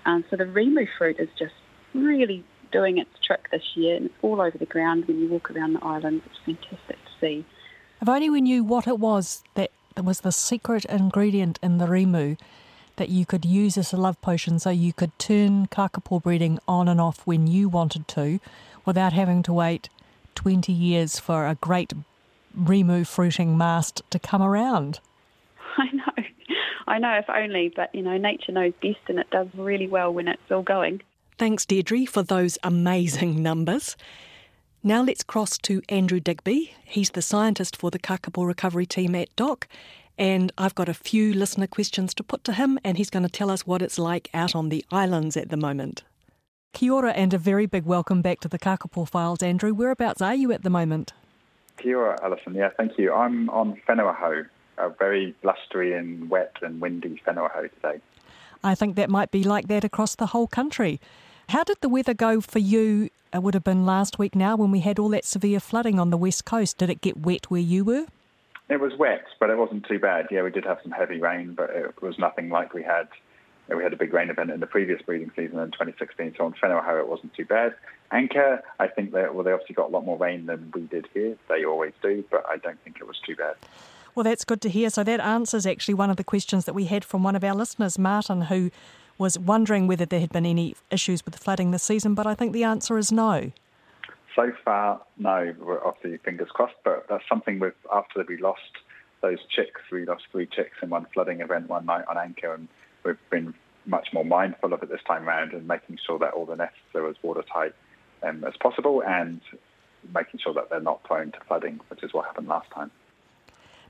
Um, 0.07 0.25
so 0.31 0.37
the 0.37 0.45
rimu 0.45 0.87
fruit 0.97 1.19
is 1.19 1.29
just 1.37 1.55
really 1.95 2.45
doing 2.71 2.99
its 2.99 3.11
trick 3.25 3.51
this 3.51 3.65
year, 3.75 3.97
and 3.97 4.07
it's 4.07 4.15
all 4.23 4.41
over 4.41 4.57
the 4.57 4.67
ground 4.67 5.07
when 5.07 5.19
you 5.19 5.29
walk 5.29 5.51
around 5.51 5.75
the 5.75 5.85
island. 5.85 6.23
It's 6.27 6.39
fantastic 6.45 6.97
to 6.97 7.11
see. 7.21 7.45
If 8.01 8.09
only 8.09 8.31
we 8.31 8.41
knew 8.41 8.63
what 8.63 8.87
it 8.87 8.99
was 8.99 9.43
that 9.55 9.71
was 9.97 10.21
the 10.21 10.33
secret 10.33 10.85
ingredient 10.87 11.59
in 11.63 11.79
the 11.79 11.87
rimu 11.87 12.37
that 12.97 13.09
you 13.09 13.27
could 13.27 13.45
use 13.45 13.77
as 13.77 13.93
a 13.93 13.97
love 13.97 14.21
potion 14.21 14.59
so 14.59 14.71
you 14.71 14.93
could 14.93 15.17
turn 15.19 15.67
kakapo 15.67 16.23
breeding 16.23 16.59
on 16.69 16.89
and 16.89 17.01
off 17.01 17.27
when 17.27 17.47
you 17.47 17.69
wanted 17.69 18.07
to 18.09 18.41
without 18.85 19.13
having 19.13 19.43
to 19.43 19.53
wait 19.53 19.89
20 20.35 20.73
years 20.73 21.19
for 21.19 21.47
a 21.47 21.55
great 21.57 21.93
rimu 22.59 23.07
fruiting 23.07 23.57
mast 23.57 24.03
to 24.11 24.19
come 24.19 24.43
around. 24.43 25.01
I 25.77 25.87
know. 25.93 26.25
I 26.87 26.99
know, 26.99 27.19
if 27.19 27.31
only, 27.31 27.73
but 27.75 27.95
you 27.95 28.03
know, 28.03 28.19
nature 28.19 28.53
knows 28.53 28.75
best 28.83 28.99
and 29.09 29.19
it 29.19 29.31
does 29.31 29.49
really 29.55 29.89
well 29.89 30.13
when 30.13 30.29
it's 30.29 30.51
all 30.51 30.63
going. 30.63 31.01
Thanks, 31.39 31.67
Deirdre, 31.67 32.07
for 32.07 32.23
those 32.23 32.59
amazing 32.63 33.43
numbers. 33.43 33.97
Now 34.83 35.03
let's 35.03 35.25
cross 35.25 35.57
to 35.59 35.81
Andrew 35.89 36.21
Digby. 36.21 36.75
He's 36.85 37.11
the 37.11 37.23
scientist 37.23 37.75
for 37.75 37.91
the 37.91 37.99
Kakapo 37.99 38.47
recovery 38.47 38.85
team 38.85 39.15
at 39.15 39.35
DOC, 39.35 39.67
and 40.19 40.53
I've 40.57 40.75
got 40.75 40.89
a 40.89 40.95
few 40.95 41.33
listener 41.33 41.67
questions 41.67 42.15
to 42.15 42.23
put 42.23 42.45
to 42.45 42.53
him, 42.53 42.79
and 42.85 42.97
he's 42.97 43.11
going 43.11 43.23
to 43.23 43.29
tell 43.29 43.51
us 43.51 43.67
what 43.67 43.83
it's 43.83 43.99
like 43.99 44.31
out 44.33 44.55
on 44.55 44.69
the 44.69 44.85
islands 44.91 45.37
at 45.37 45.51
the 45.51 45.57
moment. 45.57 46.03
Kia 46.73 46.93
ora 46.93 47.13
and 47.13 47.33
a 47.33 47.39
very 47.39 47.67
big 47.67 47.85
welcome 47.85 48.21
back 48.21 48.41
to 48.41 48.49
the 48.49 48.59
Kakapo 48.59 49.09
Files, 49.09 49.43
Andrew. 49.43 49.73
Whereabouts 49.73 50.21
are 50.21 50.35
you 50.35 50.53
at 50.53 50.63
the 50.63 50.71
moment? 50.71 51.13
Kia 51.79 51.99
ora, 51.99 52.19
Alison. 52.23 52.55
Yeah, 52.55 52.71
thank 52.77 52.99
you. 52.99 53.13
I'm 53.13 53.49
on 53.51 53.81
Whenua 53.89 54.47
a 54.79 54.89
very 54.89 55.35
blustery 55.43 55.93
and 55.93 56.29
wet 56.31 56.57
and 56.63 56.81
windy 56.81 57.21
Whenua 57.27 57.71
today. 57.75 58.01
I 58.63 58.75
think 58.75 58.97
that 58.97 59.11
might 59.11 59.31
be 59.31 59.45
like 59.45 59.69
that 59.69 59.85
across 59.85 60.15
the 60.15 60.27
whole 60.27 60.47
country. 60.47 61.01
How 61.51 61.65
did 61.65 61.79
the 61.81 61.89
weather 61.89 62.15
go 62.15 62.41
for 62.41 62.59
you? 62.59 63.11
It 63.33 63.43
would 63.43 63.55
have 63.55 63.65
been 63.65 63.85
last 63.85 64.19
week 64.19 64.35
now 64.35 64.57
when 64.57 64.71
we 64.71 64.81
had 64.81 64.99
all 64.99 65.11
that 65.11 65.25
severe 65.25 65.61
flooding 65.61 65.99
on 65.99 66.11
the 66.11 66.17
west 66.17 66.45
coast. 66.45 66.79
Did 66.79 66.91
it 66.91 67.01
get 67.01 67.19
wet 67.19 67.51
where 67.51 67.61
you 67.61 67.85
were? 67.85 68.07
It 68.69 68.81
was 68.81 68.93
wet, 68.99 69.25
but 69.39 69.51
it 69.51 69.59
wasn't 69.59 69.87
too 69.87 69.99
bad. 69.99 70.29
Yeah, 70.31 70.43
we 70.43 70.51
did 70.51 70.65
have 70.65 70.79
some 70.83 70.93
heavy 70.93 71.21
rain, 71.21 71.55
but 71.55 71.71
it 71.71 72.01
was 72.01 72.19
nothing 72.19 72.49
like 72.49 72.73
we 72.73 72.83
had. 72.83 73.09
We 73.69 73.83
had 73.83 73.93
a 73.93 73.97
big 73.97 74.13
rain 74.13 74.29
event 74.29 74.51
in 74.51 74.61
the 74.61 74.67
previous 74.67 75.01
breeding 75.03 75.31
season 75.35 75.59
in 75.59 75.71
2016, 75.71 76.35
so 76.37 76.45
on 76.45 76.53
Hou 76.53 76.99
it 76.99 77.09
wasn't 77.09 77.35
too 77.35 77.47
bad. 77.47 77.75
Anchor, 78.11 78.63
I 78.79 78.89
think 78.89 79.13
that 79.13 79.35
well, 79.35 79.43
they 79.43 79.53
obviously 79.53 79.75
got 79.75 79.89
a 79.89 79.93
lot 79.93 80.05
more 80.05 80.19
rain 80.19 80.47
than 80.47 80.71
we 80.75 80.83
did 80.83 81.09
here. 81.15 81.37
They 81.49 81.65
always 81.65 81.93
do, 82.03 82.25
but 82.31 82.45
I 82.49 82.59
don't 82.59 82.79
think 82.85 82.99
it 83.01 83.07
was 83.07 83.19
too 83.25 83.37
bad. 83.37 83.55
Well, 84.15 84.25
that's 84.25 84.45
good 84.45 84.61
to 84.63 84.69
hear. 84.69 84.91
So 84.91 85.03
that 85.05 85.21
answers 85.21 85.67
actually 85.67 85.95
one 85.95 86.11
of 86.11 86.17
the 86.17 86.25
questions 86.25 86.67
that 86.67 86.75
we 86.75 86.85
had 86.85 87.05
from 87.05 87.23
one 87.23 87.35
of 87.35 87.43
our 87.43 87.55
listeners, 87.55 87.99
Martin, 87.99 88.43
who 88.43 88.71
was 89.19 89.39
wondering 89.39 89.87
whether 89.87 90.05
there 90.05 90.21
had 90.21 90.31
been 90.31 90.47
any 90.47 90.77
issues 90.91 91.25
with 91.25 91.37
flooding 91.37 91.71
this 91.71 91.83
season, 91.83 92.15
but 92.15 92.27
I 92.27 92.35
think 92.35 92.53
the 92.53 92.65
answer 92.65 92.99
is 92.99 93.11
no. 93.11 93.53
So 94.35 94.53
far, 94.65 95.01
no. 95.17 95.55
We're 95.59 95.85
obviously 95.85 96.19
fingers 96.19 96.49
crossed, 96.53 96.75
but 96.85 97.07
that's 97.09 97.25
something 97.29 97.59
with 97.61 97.75
after 97.93 98.25
we 98.29 98.39
lost 98.39 98.61
those 99.23 99.39
chicks. 99.49 99.81
We 99.93 100.05
lost 100.05 100.25
three 100.33 100.47
chicks 100.47 100.77
in 100.83 100.91
one 100.91 101.07
flooding 101.15 101.41
event 101.41 101.69
one 101.69 101.87
night 101.87 102.05
on 102.09 102.19
Anchor, 102.19 102.53
and 102.53 102.69
we've 103.05 103.19
been 103.31 103.55
much 103.87 104.09
more 104.13 104.25
mindful 104.25 104.73
of 104.73 104.83
it 104.83 104.89
this 104.89 105.03
time 105.07 105.29
around 105.29 105.53
and 105.53 105.69
making 105.69 105.99
sure 106.05 106.19
that 106.19 106.33
all 106.33 106.47
the 106.47 106.57
nests 106.57 106.79
are 106.95 107.09
as 107.09 107.17
watertight 107.23 107.75
um, 108.23 108.43
as 108.45 108.55
possible 108.61 109.03
and 109.07 109.41
making 110.15 110.41
sure 110.41 110.55
that 110.55 110.71
they're 110.71 110.81
not 110.81 111.03
prone 111.05 111.31
to 111.33 111.39
flooding, 111.47 111.81
which 111.89 112.03
is 112.03 112.13
what 112.13 112.27
happened 112.27 112.49
last 112.49 112.71
time. 112.71 112.91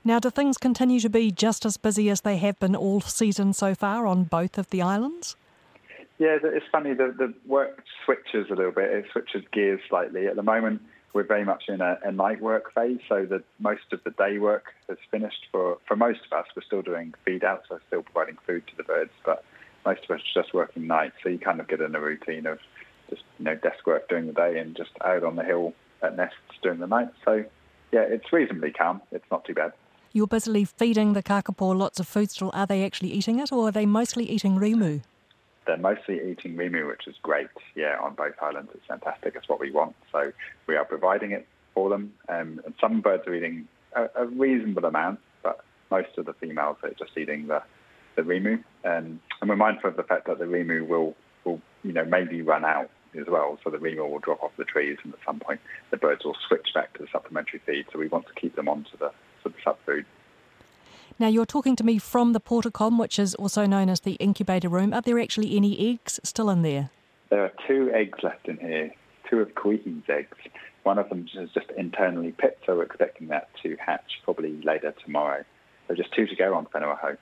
Now, 0.03 0.19
do 0.19 0.29
things 0.29 0.57
continue 0.57 0.99
to 0.99 1.09
be 1.09 1.31
just 1.31 1.65
as 1.65 1.77
busy 1.77 2.09
as 2.09 2.21
they 2.21 2.37
have 2.37 2.59
been 2.59 2.75
all 2.75 3.01
season 3.01 3.53
so 3.53 3.73
far 3.73 4.05
on 4.05 4.25
both 4.25 4.57
of 4.57 4.69
the 4.69 4.81
islands? 4.81 5.35
Yeah, 6.17 6.37
it's 6.41 6.65
funny. 6.71 6.93
The, 6.93 7.13
the 7.17 7.33
work 7.45 7.83
switches 8.05 8.49
a 8.49 8.55
little 8.55 8.71
bit. 8.71 8.89
It 8.89 9.05
switches 9.11 9.43
gears 9.51 9.81
slightly. 9.89 10.27
At 10.27 10.37
the 10.37 10.43
moment, 10.43 10.81
we're 11.13 11.23
very 11.23 11.43
much 11.43 11.63
in 11.67 11.81
a, 11.81 11.97
a 12.03 12.11
night 12.11 12.41
work 12.41 12.73
phase, 12.73 12.99
so 13.09 13.25
that 13.25 13.43
most 13.59 13.91
of 13.91 14.03
the 14.03 14.11
day 14.11 14.37
work 14.37 14.65
has 14.87 14.97
finished 15.11 15.47
for, 15.51 15.77
for 15.87 15.95
most 15.95 16.19
of 16.29 16.37
us. 16.37 16.45
We're 16.55 16.63
still 16.63 16.81
doing 16.81 17.13
feed 17.25 17.43
out, 17.43 17.63
so 17.67 17.79
still 17.87 18.03
providing 18.03 18.37
food 18.45 18.63
to 18.67 18.77
the 18.77 18.83
birds, 18.83 19.11
but 19.25 19.43
most 19.85 20.03
of 20.03 20.15
us 20.15 20.21
are 20.21 20.41
just 20.41 20.53
working 20.53 20.87
nights. 20.87 21.15
So 21.21 21.29
you 21.29 21.37
kind 21.37 21.59
of 21.59 21.67
get 21.67 21.81
in 21.81 21.95
a 21.95 21.99
routine 21.99 22.45
of 22.45 22.59
just 23.09 23.23
you 23.37 23.45
know 23.45 23.55
desk 23.55 23.85
work 23.85 24.07
during 24.09 24.27
the 24.27 24.33
day 24.33 24.57
and 24.57 24.75
just 24.75 24.91
out 25.03 25.23
on 25.23 25.35
the 25.35 25.43
hill 25.43 25.73
at 26.01 26.15
nests 26.15 26.35
during 26.61 26.79
the 26.79 26.87
night. 26.87 27.09
So 27.23 27.43
yeah, 27.91 28.01
it's 28.01 28.31
reasonably 28.33 28.71
calm. 28.71 29.01
It's 29.11 29.25
not 29.31 29.45
too 29.45 29.53
bad. 29.53 29.73
You're 30.11 30.27
busily 30.27 30.65
feeding 30.65 31.13
the 31.13 31.23
kakapo 31.23 31.77
lots 31.77 31.99
of 31.99 32.07
food 32.07 32.31
still. 32.31 32.51
Are 32.53 32.65
they 32.65 32.85
actually 32.85 33.11
eating 33.11 33.39
it, 33.39 33.51
or 33.51 33.67
are 33.67 33.71
they 33.71 33.85
mostly 33.85 34.29
eating 34.29 34.57
rimu? 34.57 35.01
They're 35.65 35.77
mostly 35.77 36.19
eating 36.29 36.55
rimu, 36.55 36.87
which 36.87 37.07
is 37.07 37.15
great. 37.23 37.47
Yeah, 37.75 37.97
on 38.01 38.13
both 38.15 38.35
islands, 38.41 38.71
it's 38.73 38.85
fantastic. 38.87 39.33
It's 39.35 39.49
what 39.49 39.59
we 39.59 39.71
want. 39.71 39.95
So 40.11 40.31
we 40.67 40.75
are 40.75 40.85
providing 40.85 41.31
it 41.31 41.47
for 41.73 41.89
them. 41.89 42.13
Um, 42.29 42.61
and 42.65 42.73
some 42.79 43.01
birds 43.01 43.23
are 43.27 43.33
eating 43.33 43.67
a, 43.95 44.07
a, 44.15 44.25
reasonable 44.27 44.85
amount, 44.85 45.19
but 45.43 45.63
most 45.89 46.17
of 46.17 46.25
the 46.25 46.33
females 46.33 46.77
are 46.83 46.91
just 46.91 47.17
eating 47.17 47.47
the, 47.47 47.61
the 48.15 48.21
rimu. 48.21 48.63
Um, 48.83 49.19
and 49.41 49.49
we're 49.49 49.55
mindful 49.55 49.89
of 49.89 49.97
the 49.97 50.03
fact 50.03 50.27
that 50.27 50.39
the 50.39 50.45
rimu 50.45 50.87
will, 50.87 51.15
will, 51.43 51.59
you 51.83 51.93
know, 51.93 52.05
maybe 52.05 52.41
run 52.41 52.63
out 52.63 52.89
as 53.19 53.25
well. 53.27 53.57
So 53.63 53.69
the 53.69 53.77
rimu 53.77 54.09
will 54.09 54.19
drop 54.19 54.43
off 54.43 54.51
the 54.57 54.65
trees, 54.65 54.97
and 55.03 55.13
at 55.13 55.19
some 55.25 55.39
point 55.39 55.61
the 55.91 55.97
birds 55.97 56.23
will 56.25 56.37
switch 56.47 56.67
back 56.73 56.93
to 56.93 57.03
the 57.03 57.07
supplementary 57.11 57.61
feed. 57.65 57.85
So 57.91 57.99
we 57.99 58.07
want 58.07 58.27
to 58.27 58.33
keep 58.39 58.55
them 58.55 58.69
onto 58.69 58.97
the 58.97 59.11
for 59.41 59.49
the 59.49 59.55
sub 59.63 59.77
food. 59.85 60.05
Now, 61.17 61.27
you're 61.27 61.45
talking 61.45 61.77
to 61.77 61.83
me 61.85 61.97
from 61.97 62.33
the 62.33 62.41
Portacom, 62.41 62.99
which 62.99 63.17
is 63.17 63.35
also 63.35 63.65
known 63.65 63.89
as 63.89 64.01
the 64.01 64.13
incubator 64.13 64.67
room. 64.67 64.93
Are 64.93 65.01
there 65.01 65.17
actually 65.17 65.55
any 65.55 65.93
eggs 65.93 66.19
still 66.23 66.49
in 66.49 66.61
there? 66.61 66.89
There 67.29 67.41
are 67.41 67.53
two 67.67 67.89
eggs 67.93 68.19
left 68.21 68.49
in 68.49 68.57
here, 68.57 68.91
two 69.29 69.39
of 69.39 69.55
Kuihi's 69.55 70.09
eggs. 70.09 70.37
One 70.83 70.99
of 70.99 71.07
them 71.07 71.25
is 71.33 71.49
just 71.53 71.71
internally 71.77 72.33
picked, 72.33 72.65
so 72.65 72.75
we're 72.75 72.83
expecting 72.83 73.29
that 73.29 73.49
to 73.63 73.77
hatch 73.77 74.19
probably 74.23 74.61
later 74.61 74.93
tomorrow. 75.03 75.45
So 75.87 75.95
just 75.95 76.13
two 76.13 76.27
to 76.27 76.35
go 76.35 76.53
on 76.53 76.65
Whenua 76.67 76.99
Hou. 76.99 77.15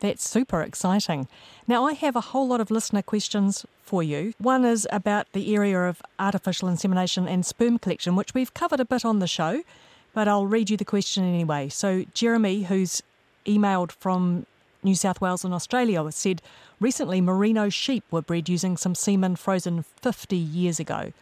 That's 0.00 0.28
super 0.28 0.62
exciting. 0.62 1.28
Now, 1.68 1.84
I 1.84 1.92
have 1.92 2.16
a 2.16 2.20
whole 2.20 2.48
lot 2.48 2.60
of 2.60 2.70
listener 2.70 3.02
questions 3.02 3.66
for 3.82 4.02
you. 4.02 4.32
One 4.38 4.64
is 4.64 4.88
about 4.90 5.30
the 5.32 5.54
area 5.54 5.80
of 5.82 6.02
artificial 6.18 6.68
insemination 6.68 7.28
and 7.28 7.44
sperm 7.44 7.78
collection, 7.78 8.16
which 8.16 8.34
we've 8.34 8.54
covered 8.54 8.80
a 8.80 8.84
bit 8.84 9.04
on 9.04 9.18
the 9.18 9.26
show 9.26 9.62
but 10.14 10.28
I'll 10.28 10.46
read 10.46 10.70
you 10.70 10.76
the 10.76 10.84
question 10.84 11.24
anyway. 11.24 11.68
So, 11.68 12.04
Jeremy, 12.14 12.62
who's 12.62 13.02
emailed 13.44 13.92
from 13.92 14.46
New 14.82 14.94
South 14.94 15.20
Wales 15.20 15.44
and 15.44 15.52
Australia, 15.52 16.10
said 16.12 16.40
recently 16.80 17.20
merino 17.20 17.68
sheep 17.68 18.04
were 18.10 18.22
bred 18.22 18.48
using 18.48 18.76
some 18.76 18.94
semen 18.94 19.36
frozen 19.36 19.82
50 19.82 20.36
years 20.36 20.78
ago. 20.78 21.12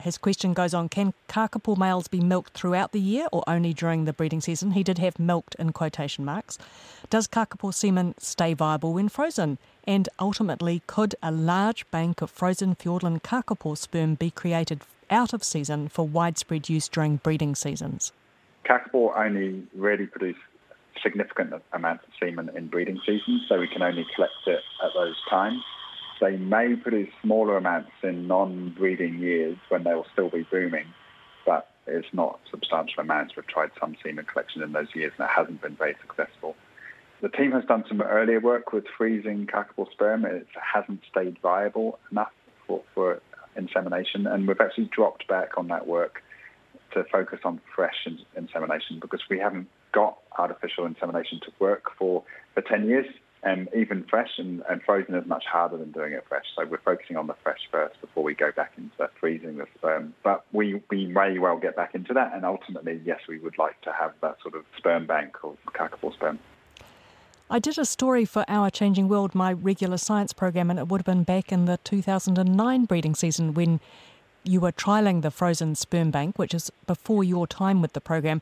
His 0.00 0.16
question 0.16 0.54
goes 0.54 0.72
on 0.72 0.88
Can 0.88 1.12
kakapo 1.28 1.76
males 1.76 2.08
be 2.08 2.20
milked 2.20 2.54
throughout 2.54 2.92
the 2.92 3.00
year 3.00 3.26
or 3.32 3.44
only 3.46 3.74
during 3.74 4.04
the 4.04 4.12
breeding 4.12 4.40
season? 4.40 4.72
He 4.72 4.82
did 4.82 4.98
have 4.98 5.18
milked 5.18 5.54
in 5.56 5.72
quotation 5.72 6.24
marks. 6.24 6.58
Does 7.10 7.28
kakapo 7.28 7.72
semen 7.72 8.14
stay 8.18 8.54
viable 8.54 8.94
when 8.94 9.08
frozen? 9.08 9.58
And 9.84 10.08
ultimately, 10.18 10.82
could 10.86 11.14
a 11.22 11.30
large 11.30 11.90
bank 11.90 12.22
of 12.22 12.30
frozen 12.30 12.76
Fiordland 12.76 13.22
kakapo 13.22 13.76
sperm 13.76 14.14
be 14.14 14.30
created 14.30 14.82
out 15.10 15.32
of 15.32 15.42
season 15.44 15.88
for 15.88 16.06
widespread 16.06 16.68
use 16.68 16.88
during 16.88 17.16
breeding 17.16 17.54
seasons? 17.54 18.12
Kakapo 18.64 19.16
only 19.16 19.62
really 19.74 20.06
produce 20.06 20.36
significant 21.02 21.54
amounts 21.72 22.04
of 22.06 22.12
semen 22.20 22.50
in 22.56 22.68
breeding 22.68 23.00
seasons, 23.06 23.42
so 23.48 23.58
we 23.58 23.68
can 23.68 23.82
only 23.82 24.06
collect 24.14 24.32
it 24.46 24.60
at 24.84 24.90
those 24.94 25.16
times. 25.28 25.62
They 26.20 26.36
may 26.36 26.76
produce 26.76 27.08
smaller 27.22 27.56
amounts 27.56 27.92
in 28.02 28.26
non-breeding 28.26 29.18
years 29.18 29.56
when 29.70 29.84
they 29.84 29.94
will 29.94 30.06
still 30.12 30.28
be 30.28 30.46
booming, 30.50 30.86
but 31.46 31.68
it's 31.86 32.08
not 32.12 32.40
substantial 32.50 33.00
amounts. 33.00 33.34
We've 33.36 33.46
tried 33.46 33.70
some 33.80 33.96
semen 34.02 34.26
collection 34.26 34.62
in 34.62 34.72
those 34.72 34.88
years 34.94 35.12
and 35.18 35.24
it 35.24 35.30
hasn't 35.34 35.62
been 35.62 35.76
very 35.76 35.96
successful. 36.00 36.56
The 37.22 37.30
team 37.30 37.52
has 37.52 37.64
done 37.64 37.84
some 37.88 38.02
earlier 38.02 38.40
work 38.40 38.72
with 38.72 38.84
freezing 38.96 39.46
kakapo 39.46 39.90
sperm. 39.90 40.24
It 40.24 40.46
hasn't 40.74 41.00
stayed 41.10 41.38
viable 41.42 41.98
enough 42.10 42.32
for, 42.66 42.82
for 42.94 43.20
insemination, 43.56 44.26
and 44.26 44.46
we've 44.46 44.60
actually 44.60 44.90
dropped 44.94 45.26
back 45.28 45.58
on 45.58 45.68
that 45.68 45.86
work 45.86 46.22
to 46.92 47.04
focus 47.04 47.40
on 47.44 47.60
fresh 47.74 48.06
insemination 48.36 48.98
because 49.00 49.20
we 49.30 49.38
haven't 49.38 49.68
got 49.92 50.18
artificial 50.38 50.86
insemination 50.86 51.40
to 51.44 51.52
work 51.58 51.90
for, 51.98 52.22
for 52.54 52.62
10 52.62 52.88
years. 52.88 53.06
And 53.42 53.68
even 53.74 54.04
fresh 54.04 54.32
and, 54.36 54.62
and 54.68 54.82
frozen 54.82 55.14
is 55.14 55.26
much 55.26 55.44
harder 55.50 55.78
than 55.78 55.92
doing 55.92 56.12
it 56.12 56.24
fresh. 56.28 56.44
So 56.54 56.66
we're 56.66 56.80
focusing 56.80 57.16
on 57.16 57.26
the 57.26 57.34
fresh 57.42 57.60
first 57.70 57.98
before 58.02 58.22
we 58.22 58.34
go 58.34 58.52
back 58.54 58.72
into 58.76 59.10
freezing 59.18 59.56
the 59.56 59.66
sperm. 59.78 60.12
But 60.22 60.44
we, 60.52 60.82
we 60.90 61.06
may 61.06 61.38
well 61.38 61.56
get 61.56 61.74
back 61.74 61.94
into 61.94 62.12
that. 62.12 62.34
And 62.34 62.44
ultimately, 62.44 63.00
yes, 63.02 63.20
we 63.26 63.38
would 63.38 63.56
like 63.56 63.80
to 63.82 63.92
have 63.98 64.12
that 64.20 64.36
sort 64.42 64.56
of 64.56 64.64
sperm 64.76 65.06
bank 65.06 65.36
of 65.42 65.56
kakapo 65.72 66.12
sperm. 66.12 66.38
I 67.52 67.58
did 67.58 67.78
a 67.78 67.84
story 67.84 68.24
for 68.24 68.44
Our 68.46 68.70
Changing 68.70 69.08
World, 69.08 69.34
my 69.34 69.52
regular 69.52 69.96
science 69.96 70.32
program, 70.32 70.70
and 70.70 70.78
it 70.78 70.86
would 70.86 71.00
have 71.00 71.06
been 71.06 71.24
back 71.24 71.50
in 71.50 71.64
the 71.64 71.80
2009 71.82 72.84
breeding 72.84 73.16
season 73.16 73.54
when 73.54 73.80
you 74.44 74.60
were 74.60 74.70
trialling 74.70 75.22
the 75.22 75.32
frozen 75.32 75.74
sperm 75.74 76.12
bank, 76.12 76.38
which 76.38 76.54
is 76.54 76.70
before 76.86 77.24
your 77.24 77.48
time 77.48 77.82
with 77.82 77.92
the 77.92 78.00
program. 78.00 78.40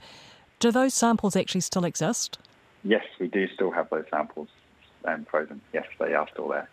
Do 0.61 0.71
those 0.71 0.93
samples 0.93 1.37
actually 1.37 1.63
still 1.63 1.87
exist? 1.87 2.39
Yes, 2.85 3.03
we 3.19 3.29
do 3.29 3.49
still 3.55 3.71
have 3.71 3.89
those 3.89 4.05
samples 4.11 4.49
um, 5.07 5.25
frozen. 5.25 5.63
Yes, 5.73 5.87
they 5.99 6.13
are 6.13 6.29
still 6.31 6.49
there. 6.49 6.69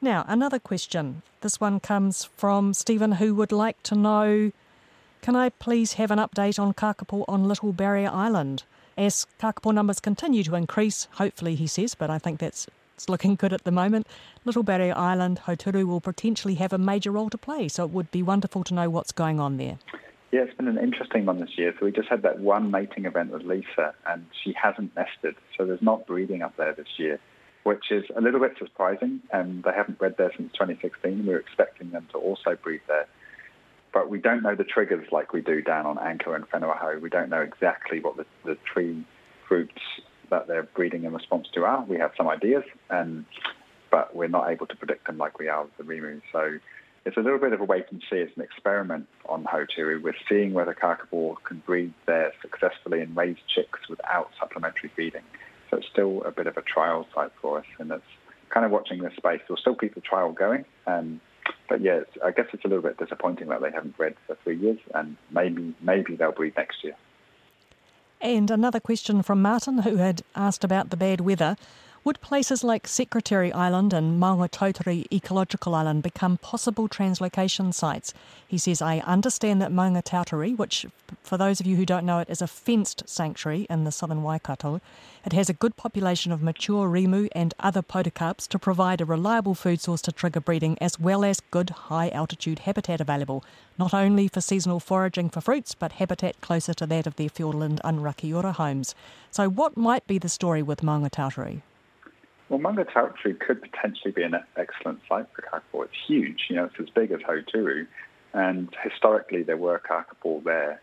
Now, 0.00 0.24
another 0.26 0.58
question. 0.58 1.22
This 1.40 1.60
one 1.60 1.78
comes 1.78 2.24
from 2.24 2.74
Stephen, 2.74 3.12
who 3.12 3.32
would 3.36 3.52
like 3.52 3.80
to 3.84 3.94
know 3.94 4.50
Can 5.22 5.36
I 5.36 5.50
please 5.50 5.92
have 5.92 6.10
an 6.10 6.18
update 6.18 6.58
on 6.58 6.74
kakapo 6.74 7.24
on 7.28 7.44
Little 7.44 7.72
Barrier 7.72 8.10
Island? 8.12 8.64
As 8.96 9.26
kakapo 9.38 9.74
numbers 9.74 10.00
continue 10.00 10.42
to 10.44 10.54
increase, 10.54 11.06
hopefully, 11.12 11.54
he 11.54 11.66
says, 11.66 11.94
but 11.94 12.08
I 12.08 12.18
think 12.18 12.40
that's 12.40 12.66
it's 12.94 13.10
looking 13.10 13.34
good 13.34 13.52
at 13.52 13.64
the 13.64 13.70
moment. 13.70 14.06
Little 14.46 14.62
Barrier 14.62 14.96
Island, 14.96 15.40
Hauturu, 15.46 15.84
will 15.84 16.00
potentially 16.00 16.54
have 16.54 16.72
a 16.72 16.78
major 16.78 17.10
role 17.10 17.28
to 17.28 17.36
play, 17.36 17.68
so 17.68 17.84
it 17.84 17.90
would 17.90 18.10
be 18.10 18.22
wonderful 18.22 18.64
to 18.64 18.72
know 18.72 18.88
what's 18.88 19.12
going 19.12 19.38
on 19.38 19.58
there. 19.58 19.78
Yeah, 20.32 20.40
it's 20.40 20.56
been 20.56 20.66
an 20.66 20.78
interesting 20.78 21.26
one 21.26 21.38
this 21.38 21.58
year. 21.58 21.74
So 21.78 21.84
we 21.84 21.92
just 21.92 22.08
had 22.08 22.22
that 22.22 22.40
one 22.40 22.70
mating 22.70 23.04
event 23.04 23.32
with 23.32 23.42
Lisa, 23.42 23.94
and 24.06 24.24
she 24.42 24.54
hasn't 24.54 24.96
nested, 24.96 25.34
so 25.58 25.66
there's 25.66 25.82
not 25.82 26.06
breeding 26.06 26.40
up 26.40 26.56
there 26.56 26.72
this 26.72 26.88
year, 26.96 27.20
which 27.64 27.90
is 27.90 28.04
a 28.16 28.22
little 28.22 28.40
bit 28.40 28.56
surprising. 28.58 29.20
And 29.30 29.62
they 29.62 29.72
haven't 29.76 29.98
bred 29.98 30.16
there 30.16 30.32
since 30.34 30.50
2016. 30.52 31.26
We 31.26 31.34
were 31.34 31.38
expecting 31.38 31.90
them 31.90 32.08
to 32.12 32.18
also 32.18 32.56
breed 32.56 32.80
there, 32.88 33.06
but 33.96 34.10
we 34.10 34.18
don't 34.18 34.42
know 34.42 34.54
the 34.54 34.62
triggers 34.62 35.08
like 35.10 35.32
we 35.32 35.40
do 35.40 35.62
down 35.62 35.86
on 35.86 35.98
Anchor 35.98 36.36
and 36.36 36.44
Whenua-Hou. 36.50 37.00
We 37.00 37.08
don't 37.08 37.30
know 37.30 37.40
exactly 37.40 37.98
what 38.00 38.18
the, 38.18 38.26
the 38.44 38.58
tree 38.70 39.06
fruits 39.48 39.80
that 40.28 40.46
they're 40.46 40.64
breeding 40.64 41.04
in 41.04 41.14
response 41.14 41.48
to 41.54 41.64
are. 41.64 41.82
We 41.82 41.96
have 41.96 42.10
some 42.14 42.28
ideas, 42.28 42.64
and 42.90 43.24
but 43.90 44.14
we're 44.14 44.28
not 44.28 44.50
able 44.50 44.66
to 44.66 44.76
predict 44.76 45.06
them 45.06 45.16
like 45.16 45.38
we 45.38 45.48
are 45.48 45.62
with 45.62 45.74
the 45.78 45.84
Rimu. 45.84 46.20
So 46.30 46.58
it's 47.06 47.16
a 47.16 47.20
little 47.20 47.38
bit 47.38 47.54
of 47.54 47.62
a 47.62 47.64
wait 47.64 47.86
and 47.90 48.02
see. 48.10 48.18
It's 48.18 48.36
an 48.36 48.42
experiment 48.42 49.06
on 49.30 49.44
Hauturu. 49.44 50.02
We're 50.02 50.14
seeing 50.28 50.52
whether 50.52 50.74
kakapo 50.74 51.36
can 51.44 51.62
breed 51.64 51.94
there 52.04 52.34
successfully 52.42 53.00
and 53.00 53.16
raise 53.16 53.38
chicks 53.48 53.88
without 53.88 54.28
supplementary 54.38 54.90
feeding. 54.94 55.22
So 55.70 55.78
it's 55.78 55.86
still 55.90 56.22
a 56.24 56.30
bit 56.30 56.46
of 56.46 56.58
a 56.58 56.62
trial 56.62 57.06
site 57.14 57.32
for 57.40 57.60
us, 57.60 57.66
and 57.78 57.90
it's 57.90 58.04
kind 58.50 58.66
of 58.66 58.72
watching 58.72 59.00
this 59.00 59.14
space. 59.16 59.40
We'll 59.48 59.56
still 59.56 59.74
keep 59.74 59.94
the 59.94 60.02
trial 60.02 60.32
going, 60.32 60.66
um, 60.86 61.22
but 61.68 61.80
yeah, 61.80 62.00
I 62.24 62.30
guess 62.30 62.46
it's 62.52 62.64
a 62.64 62.68
little 62.68 62.82
bit 62.82 62.98
disappointing 62.98 63.48
that 63.48 63.60
they 63.60 63.70
haven't 63.70 63.96
bred 63.96 64.14
for 64.26 64.36
three 64.42 64.56
years, 64.56 64.78
and 64.94 65.16
maybe 65.30 65.74
maybe 65.80 66.16
they'll 66.16 66.32
breed 66.32 66.54
next 66.56 66.84
year. 66.84 66.94
And 68.20 68.50
another 68.50 68.80
question 68.80 69.22
from 69.22 69.42
Martin, 69.42 69.78
who 69.78 69.96
had 69.96 70.22
asked 70.34 70.64
about 70.64 70.90
the 70.90 70.96
bad 70.96 71.20
weather. 71.20 71.56
Would 72.06 72.20
places 72.20 72.62
like 72.62 72.86
Secretary 72.86 73.52
Island 73.52 73.92
and 73.92 74.22
Maungatautari 74.22 75.12
Ecological 75.12 75.74
Island 75.74 76.04
become 76.04 76.36
possible 76.36 76.88
translocation 76.88 77.74
sites? 77.74 78.14
He 78.46 78.58
says, 78.58 78.80
I 78.80 78.98
understand 79.00 79.60
that 79.60 79.72
Maungatautari, 79.72 80.56
which 80.56 80.86
for 81.24 81.36
those 81.36 81.58
of 81.58 81.66
you 81.66 81.74
who 81.74 81.84
don't 81.84 82.06
know 82.06 82.20
it, 82.20 82.30
is 82.30 82.40
a 82.40 82.46
fenced 82.46 83.02
sanctuary 83.08 83.66
in 83.68 83.82
the 83.82 83.90
southern 83.90 84.22
Waikato, 84.22 84.80
it 85.24 85.32
has 85.32 85.50
a 85.50 85.52
good 85.52 85.76
population 85.76 86.30
of 86.30 86.44
mature 86.44 86.88
rimu 86.88 87.26
and 87.32 87.54
other 87.58 87.82
podocarps 87.82 88.46
to 88.50 88.58
provide 88.60 89.00
a 89.00 89.04
reliable 89.04 89.56
food 89.56 89.80
source 89.80 90.02
to 90.02 90.12
trigger 90.12 90.38
breeding, 90.38 90.78
as 90.80 91.00
well 91.00 91.24
as 91.24 91.40
good 91.50 91.70
high 91.70 92.10
altitude 92.10 92.60
habitat 92.60 93.00
available, 93.00 93.42
not 93.78 93.92
only 93.92 94.28
for 94.28 94.40
seasonal 94.40 94.78
foraging 94.78 95.28
for 95.28 95.40
fruits, 95.40 95.74
but 95.74 95.90
habitat 95.90 96.40
closer 96.40 96.72
to 96.72 96.86
that 96.86 97.08
of 97.08 97.16
their 97.16 97.30
Fiordland 97.30 97.80
and 97.82 97.98
Rakiura 97.98 98.54
homes. 98.54 98.94
So, 99.32 99.50
what 99.50 99.76
might 99.76 100.06
be 100.06 100.18
the 100.18 100.28
story 100.28 100.62
with 100.62 100.82
Maungatautari? 100.82 101.62
Well, 102.48 102.60
Maungatautari 102.60 103.40
could 103.40 103.60
potentially 103.60 104.12
be 104.12 104.22
an 104.22 104.34
excellent 104.56 105.00
site 105.08 105.26
for 105.34 105.42
kakapo. 105.42 105.84
It's 105.84 105.94
huge, 106.06 106.44
you 106.48 106.56
know, 106.56 106.66
it's 106.66 106.76
as 106.78 106.88
big 106.90 107.10
as 107.10 107.20
Hauturu, 107.20 107.86
and 108.34 108.68
historically 108.84 109.42
there 109.42 109.56
were 109.56 109.80
kakapo 109.80 110.44
there. 110.44 110.80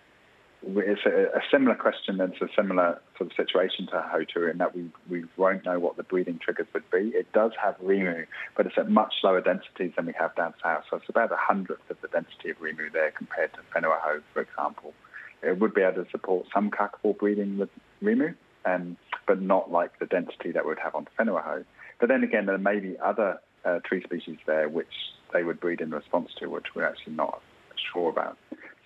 It's 0.66 1.02
a, 1.06 1.38
a 1.38 1.42
similar 1.52 1.76
question 1.76 2.20
and 2.22 2.34
it's 2.34 2.42
a 2.42 2.48
similar 2.56 3.02
sort 3.18 3.32
of 3.32 3.36
situation 3.36 3.86
to 3.88 3.94
Hauturu 3.94 4.52
in 4.52 4.58
that 4.60 4.76
we, 4.76 4.90
we 5.10 5.26
won't 5.36 5.66
know 5.66 5.78
what 5.80 5.98
the 5.98 6.04
breeding 6.04 6.40
triggers 6.40 6.68
would 6.74 6.90
be. 6.90 7.12
It 7.16 7.32
does 7.34 7.52
have 7.62 7.76
Rimu, 7.80 8.26
but 8.56 8.66
it's 8.66 8.78
at 8.78 8.90
much 8.90 9.14
lower 9.24 9.42
densities 9.42 9.92
than 9.96 10.06
we 10.06 10.14
have 10.18 10.36
down 10.36 10.54
south. 10.64 10.84
So 10.90 10.98
it's 10.98 11.10
about 11.10 11.32
a 11.34 11.38
hundredth 11.38 11.90
of 11.90 11.98
the 12.02 12.08
density 12.08 12.50
of 12.50 12.58
Rimu 12.60 12.92
there 12.94 13.12
compared 13.12 13.52
to 13.54 13.60
Whenua-Hou, 13.74 14.22
for 14.34 14.42
example. 14.42 14.94
It 15.42 15.60
would 15.60 15.74
be 15.74 15.82
able 15.82 16.04
to 16.04 16.12
support 16.12 16.46
some 16.54 16.72
kakapo 16.72 17.18
breeding 17.18 17.58
with 17.58 17.70
Rimu, 18.02 18.36
um, 18.66 18.98
but 19.28 19.42
not 19.42 19.72
like 19.72 19.98
the 20.00 20.06
density 20.06 20.52
that 20.52 20.66
we 20.66 20.70
would 20.70 20.80
have 20.80 20.96
on 20.96 21.08
Whenua-Hou. 21.18 21.64
But 22.00 22.10
then 22.10 22.24
again, 22.24 22.46
there 22.46 22.58
may 22.58 22.80
be 22.80 22.98
other 23.00 23.40
uh, 23.66 23.80
tree 23.86 24.04
species 24.04 24.38
there 24.46 24.68
which 24.68 24.88
they 25.32 25.44
would 25.44 25.60
breed 25.60 25.82
in 25.82 25.92
response 25.92 26.30
to, 26.40 26.48
which 26.48 26.68
we're 26.76 26.86
actually 26.86 27.14
not 27.14 27.42
sure 27.94 28.10
about. 28.10 28.38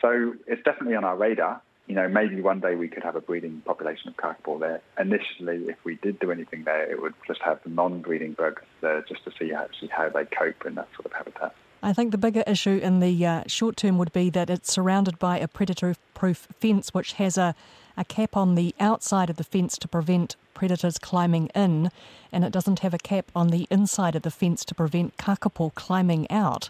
So 0.02 0.34
it's 0.46 0.64
definitely 0.64 0.96
on 0.96 1.04
our 1.04 1.18
radar. 1.18 1.62
You 1.88 1.96
know, 1.96 2.08
maybe 2.10 2.42
one 2.42 2.60
day 2.60 2.76
we 2.76 2.90
could 2.90 3.04
have 3.04 3.16
a 3.16 3.22
breeding 3.22 3.62
population 3.66 4.10
of 4.10 4.18
kakapo 4.18 4.60
there. 4.60 4.82
Initially, 5.00 5.70
if 5.70 5.78
we 5.86 5.96
did 5.96 6.20
do 6.20 6.32
anything 6.32 6.64
there, 6.66 6.90
it 6.92 7.02
would 7.02 7.14
just 7.26 7.42
have 7.42 7.60
the 7.64 7.70
non-breeding 7.70 8.34
bugs 8.34 8.62
there 8.82 9.04
just 9.08 9.24
to 9.24 9.32
see 9.40 9.54
actually 9.54 9.88
how 9.88 10.10
they 10.10 10.26
cope 10.26 10.66
in 10.66 10.76
that 10.76 10.90
sort 10.96 11.06
of 11.06 11.14
habitat. 11.14 11.56
I 11.82 11.94
think 11.94 12.12
the 12.12 12.18
bigger 12.18 12.44
issue 12.46 12.80
in 12.82 13.00
the 13.00 13.26
uh, 13.26 13.44
short 13.48 13.78
term 13.78 13.98
would 14.00 14.12
be 14.12 14.30
that 14.32 14.50
it's 14.50 14.72
surrounded 14.72 15.20
by 15.20 15.40
a 15.40 15.48
predator 15.48 15.96
proof 16.14 16.48
fence 16.60 16.94
which 16.94 17.14
has 17.14 17.38
a 17.38 17.56
a 17.98 18.06
cap 18.06 18.38
on 18.38 18.56
the 18.56 18.74
outside 18.80 19.30
of 19.30 19.38
the 19.38 19.44
fence 19.44 19.78
to 19.80 19.88
prevent 19.88 20.36
predators 20.54 20.98
climbing 20.98 21.48
in, 21.56 21.90
and 22.32 22.46
it 22.46 22.54
doesn't 22.54 22.80
have 22.80 22.94
a 22.94 23.00
cap 23.00 23.32
on 23.36 23.48
the 23.48 23.68
inside 23.70 24.16
of 24.16 24.22
the 24.22 24.32
fence 24.32 24.64
to 24.66 24.76
prevent 24.76 25.18
kakapo 25.18 25.74
climbing 25.74 26.30
out. 26.32 26.70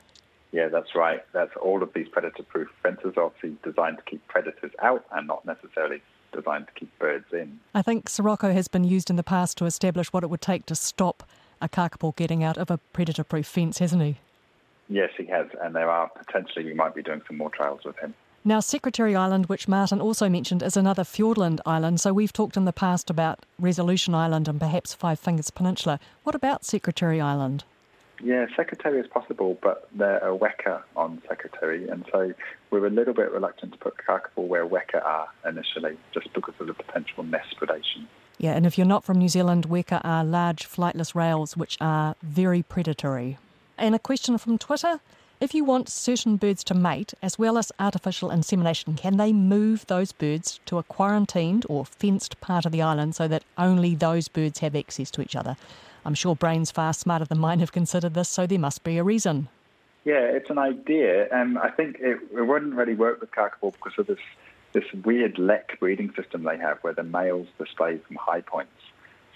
Yeah, 0.52 0.70
that's 0.70 0.96
right. 0.96 1.24
That's 1.34 1.52
all 1.62 1.84
of 1.84 1.94
these 1.94 2.08
predator-proof 2.08 2.70
fences 2.82 3.14
are 3.18 3.24
obviously 3.26 3.58
designed 3.64 3.98
to 3.98 4.04
keep 4.04 4.26
predators 4.28 4.72
out 4.82 5.06
and 5.12 5.28
not 5.28 5.46
necessarily 5.46 6.02
designed 6.34 6.68
to 6.68 6.74
keep 6.74 6.98
birds 7.00 7.26
in. 7.34 7.60
I 7.76 7.82
think 7.82 8.10
Sirocco 8.10 8.54
has 8.54 8.68
been 8.68 8.84
used 8.84 9.10
in 9.10 9.18
the 9.18 9.24
past 9.24 9.58
to 9.58 9.66
establish 9.66 10.14
what 10.14 10.24
it 10.24 10.30
would 10.30 10.42
take 10.42 10.66
to 10.68 10.76
stop 10.76 11.24
a 11.62 11.68
kakapo 11.68 12.16
getting 12.16 12.44
out 12.44 12.58
of 12.58 12.72
a 12.72 12.78
predator-proof 12.94 13.46
fence, 13.46 13.80
hasn't 13.80 14.02
he? 14.02 14.18
Yes, 14.90 15.10
he 15.18 15.26
has, 15.26 15.48
and 15.62 15.76
there 15.76 15.90
are 15.90 16.08
potentially 16.10 16.64
we 16.64 16.74
might 16.74 16.96
be 16.96 17.04
doing 17.04 17.22
some 17.28 17.38
more 17.38 17.50
trials 17.50 17.82
with 17.84 17.98
him. 18.00 18.14
Now, 18.44 18.60
Secretary 18.62 19.16
Island, 19.16 19.48
which 19.48 19.68
Martin 19.68 20.00
also 20.00 20.30
mentioned, 20.30 20.64
is 20.64 20.78
another 20.78 21.04
Fiordland 21.04 21.60
island. 21.66 22.00
So 22.00 22.14
we've 22.14 22.32
talked 22.32 22.56
in 22.56 22.66
the 22.66 22.72
past 22.72 23.10
about 23.10 23.46
Resolution 23.60 24.16
Island 24.16 24.48
and 24.48 24.60
perhaps 24.60 24.94
Five 24.94 25.20
Fingers 25.20 25.50
Peninsula. 25.50 26.00
What 26.24 26.36
about 26.36 26.64
Secretary 26.64 27.20
Island? 27.20 27.66
Yeah, 28.24 28.48
Secretary 28.56 29.00
is 29.00 29.08
possible, 29.08 29.58
but 29.62 29.90
they're 29.94 30.18
a 30.18 30.36
weka 30.36 30.82
on 30.96 31.22
Secretary, 31.28 31.88
and 31.88 32.04
so 32.12 32.34
we're 32.72 32.88
a 32.88 32.90
little 32.90 33.14
bit 33.14 33.32
reluctant 33.32 33.74
to 33.74 33.78
put 33.78 33.96
kakapo 33.98 34.48
where 34.48 34.66
weka 34.66 35.06
are 35.06 35.28
initially, 35.48 35.98
just 36.14 36.34
because 36.34 36.56
of 36.60 36.68
the 36.68 36.74
potential 36.74 37.24
nest 37.24 37.56
predation. 37.60 38.08
Yeah, 38.40 38.54
and 38.54 38.66
if 38.66 38.78
you're 38.78 38.88
not 38.88 39.04
from 39.04 39.20
New 39.20 39.30
Zealand, 39.30 39.68
weka 39.68 40.02
are 40.04 40.24
large 40.24 40.68
flightless 40.68 41.14
rails 41.14 41.56
which 41.56 41.78
are 41.80 42.16
very 42.24 42.64
predatory. 42.64 43.38
And 43.78 43.94
a 43.94 44.00
question 44.00 44.38
from 44.38 44.58
Twitter 44.58 45.00
if 45.40 45.54
you 45.54 45.64
want 45.64 45.88
certain 45.88 46.36
birds 46.36 46.64
to 46.64 46.74
mate, 46.74 47.14
as 47.22 47.38
well 47.38 47.60
as 47.60 47.72
artificial 47.80 48.32
insemination, 48.32 48.96
can 48.96 49.18
they 49.18 49.32
move 49.32 49.86
those 49.86 50.12
birds 50.12 50.60
to 50.66 50.80
a 50.80 50.84
quarantined 50.84 51.64
or 51.70 51.86
fenced 51.86 52.42
part 52.42 52.66
of 52.66 52.72
the 52.72 52.82
island 52.82 53.16
so 53.16 53.28
that 53.28 53.44
only 53.56 53.94
those 53.94 54.28
birds 54.28 54.60
have 54.60 54.76
access 54.76 55.12
to 55.12 55.22
each 55.22 55.36
other? 55.36 55.56
I'm 56.06 56.16
sure 56.16 56.36
brains 56.36 56.72
far 56.72 56.92
smarter 56.94 57.26
than 57.26 57.38
mine 57.38 57.60
have 57.60 57.72
considered 57.72 58.16
this, 58.16 58.30
so 58.30 58.48
there 58.48 58.58
must 58.58 58.84
be 58.84 58.98
a 58.98 59.04
reason. 59.04 59.48
Yeah, 60.06 60.22
it's 60.22 60.50
an 60.50 60.58
idea, 60.58 61.28
and 61.32 61.60
I 61.60 61.70
think 61.70 61.98
it, 62.00 62.18
it 62.34 62.42
wouldn't 62.42 62.74
really 62.74 62.96
work 62.96 63.22
with 63.22 63.30
kakapo 63.32 63.74
because 63.74 63.94
of 64.00 64.08
this 64.08 64.20
this 64.74 64.86
weird 65.06 65.40
lek 65.40 65.80
breeding 65.80 66.14
system 66.14 66.44
they 66.44 66.58
have, 66.58 66.80
where 66.80 66.94
the 66.94 67.04
males 67.04 67.48
display 67.58 67.98
from 67.98 68.16
high 68.16 68.42
points 68.42 68.72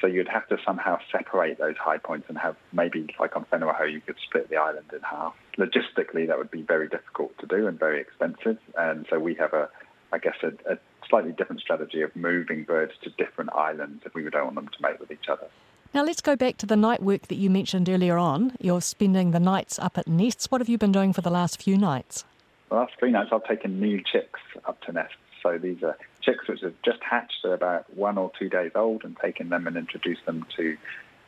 so 0.01 0.07
you'd 0.07 0.27
have 0.27 0.47
to 0.49 0.57
somehow 0.65 0.97
separate 1.11 1.59
those 1.59 1.77
high 1.77 1.99
points 1.99 2.25
and 2.27 2.37
have 2.39 2.55
maybe, 2.73 3.07
like 3.19 3.35
on 3.35 3.45
Whenua-Hou, 3.45 3.85
you 3.85 4.01
could 4.01 4.17
split 4.27 4.49
the 4.49 4.57
island 4.57 4.87
in 4.91 4.99
half. 5.01 5.35
Logistically, 5.57 6.27
that 6.27 6.37
would 6.37 6.51
be 6.51 6.63
very 6.63 6.89
difficult 6.89 7.37
to 7.39 7.45
do 7.45 7.67
and 7.67 7.77
very 7.77 8.01
expensive. 8.01 8.57
And 8.77 9.05
so 9.09 9.19
we 9.19 9.35
have 9.35 9.53
a, 9.53 9.69
I 10.11 10.17
guess, 10.17 10.35
a, 10.43 10.73
a 10.73 10.77
slightly 11.07 11.31
different 11.31 11.61
strategy 11.61 12.01
of 12.01 12.15
moving 12.15 12.63
birds 12.63 12.93
to 13.03 13.11
different 13.11 13.53
islands 13.53 14.01
if 14.05 14.13
we 14.15 14.27
don't 14.29 14.43
want 14.43 14.55
them 14.55 14.67
to 14.67 14.81
mate 14.81 14.99
with 14.99 15.11
each 15.11 15.29
other. 15.29 15.47
Now 15.93 16.03
let's 16.03 16.21
go 16.21 16.35
back 16.35 16.57
to 16.57 16.65
the 16.65 16.77
night 16.77 17.03
work 17.03 17.27
that 17.27 17.35
you 17.35 17.49
mentioned 17.49 17.89
earlier 17.89 18.17
on. 18.17 18.55
You're 18.59 18.81
spending 18.81 19.31
the 19.31 19.39
nights 19.39 19.77
up 19.77 19.97
at 19.97 20.07
nests. 20.07 20.49
What 20.49 20.61
have 20.61 20.69
you 20.69 20.77
been 20.77 20.93
doing 20.93 21.13
for 21.13 21.21
the 21.21 21.29
last 21.29 21.61
few 21.61 21.77
nights? 21.77 22.23
The 22.69 22.75
last 22.75 22.93
three 22.97 23.11
nights, 23.11 23.29
I've 23.33 23.43
taken 23.43 23.79
new 23.79 24.01
chicks 24.01 24.39
up 24.65 24.81
to 24.83 24.93
nests. 24.93 25.15
So 25.43 25.57
these 25.57 25.83
are 25.83 25.97
chicks 26.21 26.47
which 26.47 26.62
have 26.62 26.75
just 26.84 26.99
hatched, 27.01 27.39
they're 27.43 27.53
about 27.53 27.93
one 27.95 28.17
or 28.17 28.31
two 28.38 28.49
days 28.49 28.71
old, 28.75 29.03
and 29.03 29.17
taken 29.17 29.49
them 29.49 29.67
and 29.67 29.77
introduced 29.77 30.25
them 30.25 30.45
to 30.57 30.77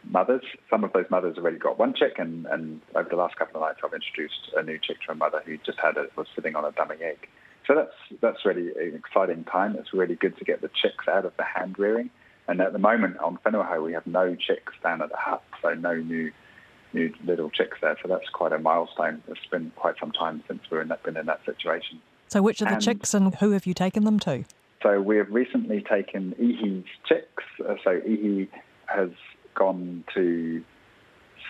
mothers. 0.09 0.43
Some 0.69 0.83
of 0.83 0.93
those 0.93 1.05
mothers 1.09 1.37
already 1.37 1.57
got 1.57 1.79
one 1.79 1.93
chick, 1.93 2.13
and, 2.17 2.45
and 2.47 2.81
over 2.95 3.09
the 3.09 3.15
last 3.15 3.35
couple 3.35 3.61
of 3.61 3.67
nights, 3.67 3.79
I've 3.83 3.93
introduced 3.93 4.51
a 4.55 4.63
new 4.63 4.77
chick 4.79 4.97
to 5.05 5.13
a 5.13 5.15
mother 5.15 5.41
who 5.45 5.57
just 5.57 5.79
had 5.79 5.97
a, 5.97 6.07
was 6.15 6.27
sitting 6.35 6.55
on 6.55 6.65
a 6.65 6.71
dummy 6.71 6.95
egg. 7.01 7.27
So 7.67 7.75
that's 7.75 8.21
that's 8.21 8.45
really 8.45 8.71
an 8.75 8.95
exciting 8.95 9.45
time. 9.45 9.75
It's 9.77 9.93
really 9.93 10.15
good 10.15 10.37
to 10.37 10.43
get 10.43 10.61
the 10.61 10.69
chicks 10.81 11.07
out 11.07 11.25
of 11.25 11.33
the 11.37 11.43
hand 11.43 11.79
rearing 11.79 12.09
And 12.47 12.59
at 12.61 12.73
the 12.73 12.79
moment 12.79 13.17
on 13.17 13.37
Whenua 13.45 13.81
we 13.81 13.93
have 13.93 14.05
no 14.05 14.35
chicks 14.35 14.73
down 14.83 15.01
at 15.01 15.09
the 15.09 15.17
hut, 15.17 15.43
so 15.61 15.73
no 15.73 15.95
new 15.95 16.31
new 16.93 17.13
little 17.25 17.49
chicks 17.49 17.77
there. 17.81 17.97
So 18.01 18.07
that's 18.07 18.27
quite 18.29 18.51
a 18.51 18.59
milestone. 18.59 19.23
It's 19.27 19.45
been 19.49 19.71
quite 19.75 19.95
some 19.99 20.11
time 20.11 20.43
since 20.47 20.61
we've 20.69 20.87
been 21.03 21.17
in 21.17 21.25
that 21.25 21.39
situation. 21.45 22.01
So 22.27 22.41
which 22.41 22.61
are 22.61 22.65
the 22.65 22.73
and 22.73 22.81
chicks 22.81 23.13
and 23.13 23.33
who 23.35 23.51
have 23.51 23.65
you 23.65 23.73
taken 23.73 24.03
them 24.03 24.19
to? 24.19 24.43
So 24.83 24.99
we 24.99 25.15
have 25.15 25.29
recently 25.29 25.81
taken 25.81 26.35
Ihi's 26.37 26.85
chicks. 27.07 27.43
Uh, 27.57 27.75
so 27.85 28.01
Ihi 28.05 28.49
has 28.87 29.11
gone 29.55 30.03
to 30.13 30.61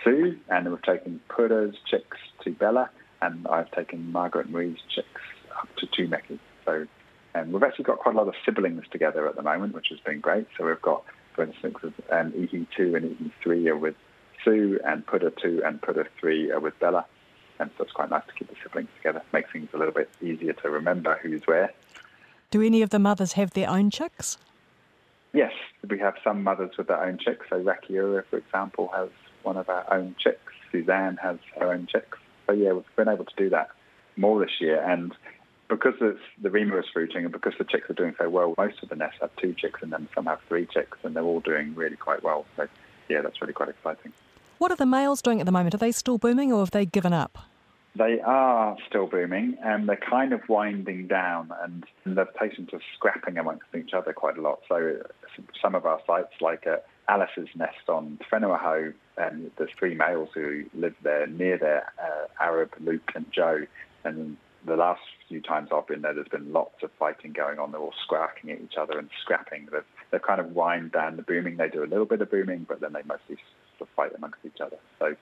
Sue, 0.04 0.38
and 0.50 0.70
we've 0.70 0.82
taken 0.84 1.20
Pura's 1.36 1.76
chicks 1.90 2.18
to 2.44 2.52
Bella, 2.52 2.92
and 3.24 3.48
I've 3.48 3.72
taken 3.72 4.12
Margaret-Maree's 4.12 4.78
chicks 4.94 5.22
up 5.60 5.68
to 5.78 5.88
Tumeke. 5.88 6.38
So, 6.64 6.86
and 7.34 7.52
we've 7.52 7.64
actually 7.64 7.86
got 7.86 7.98
quite 7.98 8.14
a 8.14 8.18
lot 8.20 8.28
of 8.28 8.36
siblings 8.46 8.84
together 8.92 9.28
at 9.28 9.36
the 9.36 9.42
moment, 9.42 9.74
which 9.74 9.88
has 9.90 10.00
been 10.02 10.20
great. 10.20 10.46
So 10.56 10.68
we've 10.68 10.82
got, 10.82 11.04
for 11.34 11.44
instance, 11.44 11.78
um, 12.12 12.32
2 12.32 12.96
and 12.96 13.18
Ihi 13.20 13.32
3 13.42 13.68
are 13.70 13.78
with 13.78 13.96
Sue, 14.46 14.80
and 14.86 15.08
Pura 15.08 15.32
2 15.32 15.64
and 15.66 15.82
Pura 15.82 16.06
3 16.20 16.52
are 16.52 16.60
with 16.60 16.80
Bella. 16.80 17.04
And 17.60 17.72
so 17.78 17.84
it's 17.84 17.94
quite 17.94 18.12
nice 18.12 18.28
to 18.28 18.34
keep 18.34 18.50
the 18.50 18.56
siblings 18.62 18.90
together. 18.98 19.24
Makes 19.34 19.54
things 19.54 19.70
a 19.74 19.78
little 19.78 19.94
bit 19.94 20.10
easier 20.22 20.54
to 20.54 20.70
remember 20.70 21.20
who's 21.24 21.42
where. 21.46 21.74
Do 22.54 22.62
any 22.62 22.84
of 22.84 22.92
the 22.92 23.00
mothers 23.00 23.32
have 23.32 23.50
their 23.56 23.68
own 23.68 23.90
chicks? 23.90 24.38
Yes, 25.34 25.54
we 25.90 25.98
have 25.98 26.14
some 26.24 26.44
mothers 26.44 26.78
with 26.78 26.86
their 26.86 27.04
own 27.04 27.18
chicks. 27.18 27.48
So 27.50 27.60
Rakiura, 27.60 28.24
for 28.30 28.38
example, 28.38 28.92
has 28.96 29.10
one 29.42 29.58
of 29.58 29.70
our 29.70 29.92
own 29.92 30.16
chicks. 30.20 30.54
Suzanne 30.72 31.18
has 31.18 31.40
her 31.60 31.74
own 31.74 31.88
chicks. 31.92 32.20
So 32.46 32.54
yeah, 32.54 32.74
we've 32.74 32.96
been 32.96 33.08
able 33.08 33.26
to 33.26 33.36
do 33.36 33.50
that 33.50 33.70
more 34.18 34.40
this 34.40 34.62
year. 34.62 34.80
And 34.88 35.16
because 35.68 35.96
it's 36.00 36.20
the 36.44 36.50
Rimu 36.50 36.78
is 36.78 36.86
fruiting 36.94 37.24
and 37.24 37.32
because 37.32 37.54
the 37.58 37.64
chicks 37.64 37.90
are 37.90 37.96
doing 37.96 38.14
so 38.20 38.30
well, 38.30 38.54
most 38.56 38.84
of 38.84 38.90
the 38.90 38.98
nests 38.98 39.18
have 39.22 39.36
two 39.38 39.56
chicks 39.56 39.82
and 39.82 39.92
then 39.92 40.08
some 40.14 40.28
have 40.28 40.40
three 40.48 40.68
chicks 40.68 41.00
and 41.02 41.16
they're 41.16 41.24
all 41.24 41.40
doing 41.40 41.74
really 41.74 41.96
quite 41.96 42.22
well. 42.22 42.46
So 42.56 42.68
yeah, 43.10 43.24
that's 43.24 43.42
really 43.42 43.54
quite 43.54 43.70
exciting. 43.70 44.14
What 44.60 44.70
are 44.70 44.78
the 44.78 44.86
males 44.86 45.24
doing 45.24 45.40
at 45.40 45.48
the 45.48 45.52
moment? 45.52 45.74
Are 45.74 45.80
they 45.80 45.92
still 45.92 46.20
booming 46.20 46.54
or 46.54 46.60
have 46.60 46.70
they 46.70 46.86
given 46.86 47.14
up? 47.14 47.48
They 47.96 48.20
are 48.22 48.76
still 48.88 49.06
booming 49.06 49.58
and 49.64 49.88
they're 49.88 49.98
kind 49.98 50.34
of 50.34 50.42
winding 50.50 51.08
down 51.08 51.52
and 51.62 51.86
the 52.06 52.26
patients 52.26 52.74
are 52.74 52.82
scrapping 52.96 53.38
amongst 53.38 53.68
each 53.78 53.94
other 53.94 54.14
quite 54.14 54.38
a 54.38 54.42
lot. 54.42 54.62
So 54.68 54.98
some 55.62 55.76
of 55.76 55.86
our 55.86 56.00
sites, 56.08 56.34
like 56.42 56.66
at 56.66 56.86
Alice's 57.08 57.50
nest 57.56 57.88
on 57.88 58.18
Whenua 58.32 58.60
Hou, 58.60 58.94
and 59.18 59.52
there's 59.58 59.70
three 59.78 59.94
males 59.94 60.30
who 60.34 60.64
live 60.74 60.96
there 61.04 61.28
near 61.28 61.58
there, 61.58 61.94
uh, 62.02 62.44
Arab, 62.44 62.72
Luke 62.80 63.12
and 63.14 63.26
Joe. 63.32 63.66
And 64.04 64.38
the 64.66 64.76
last 64.76 65.02
few 65.28 65.42
times 65.42 65.70
I've 65.72 65.88
been 65.88 66.02
there, 66.02 66.14
there's 66.14 66.28
been 66.28 66.52
lots 66.52 66.82
of 66.82 66.90
fighting 66.98 67.34
going 67.34 67.60
on. 67.60 67.72
They're 67.72 67.82
all 67.82 67.94
scracking 68.10 68.52
at 68.52 68.62
each 68.62 68.76
other 68.80 68.98
and 68.98 69.10
scrapping. 69.22 69.68
They've, 69.72 69.84
they've 70.12 70.22
kind 70.22 70.40
of 70.40 70.52
wind 70.52 70.94
down 70.94 71.18
the 71.18 71.22
booming. 71.22 71.58
They 71.58 71.70
do 71.70 71.84
a 71.84 71.86
little 71.86 72.06
bit 72.06 72.22
of 72.22 72.32
booming, 72.32 72.66
but 72.68 72.80
then 72.80 72.94
they 72.94 73.04
mostly 73.06 73.38
sort 73.78 73.82
of 73.82 73.96
fight 73.96 74.12
amongst 74.16 74.40
each 74.46 74.62
other. 74.62 74.78
So 75.00 75.16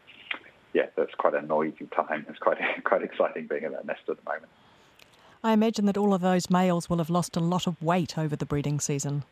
yeah, 0.73 0.88
that's 0.95 1.13
quite 1.15 1.34
a 1.34 1.41
noisy 1.41 1.88
time. 1.95 2.25
It's 2.29 2.39
quite 2.39 2.57
quite 2.84 3.01
exciting 3.01 3.47
being 3.47 3.63
in 3.63 3.71
that 3.73 3.86
nest 3.86 4.01
at 4.10 4.17
the 4.17 4.29
moment. 4.29 4.51
I 5.43 5.53
imagine 5.53 5.86
that 5.86 5.97
all 5.97 6.13
of 6.13 6.21
those 6.21 6.49
males 6.49 6.89
will 6.89 6.99
have 6.99 7.10
lost 7.10 7.36
a 7.36 7.39
lot 7.39 7.65
of 7.65 7.81
weight 7.81 8.17
over 8.17 8.36
the 8.36 8.45
breeding 8.45 8.79
season. 8.79 9.23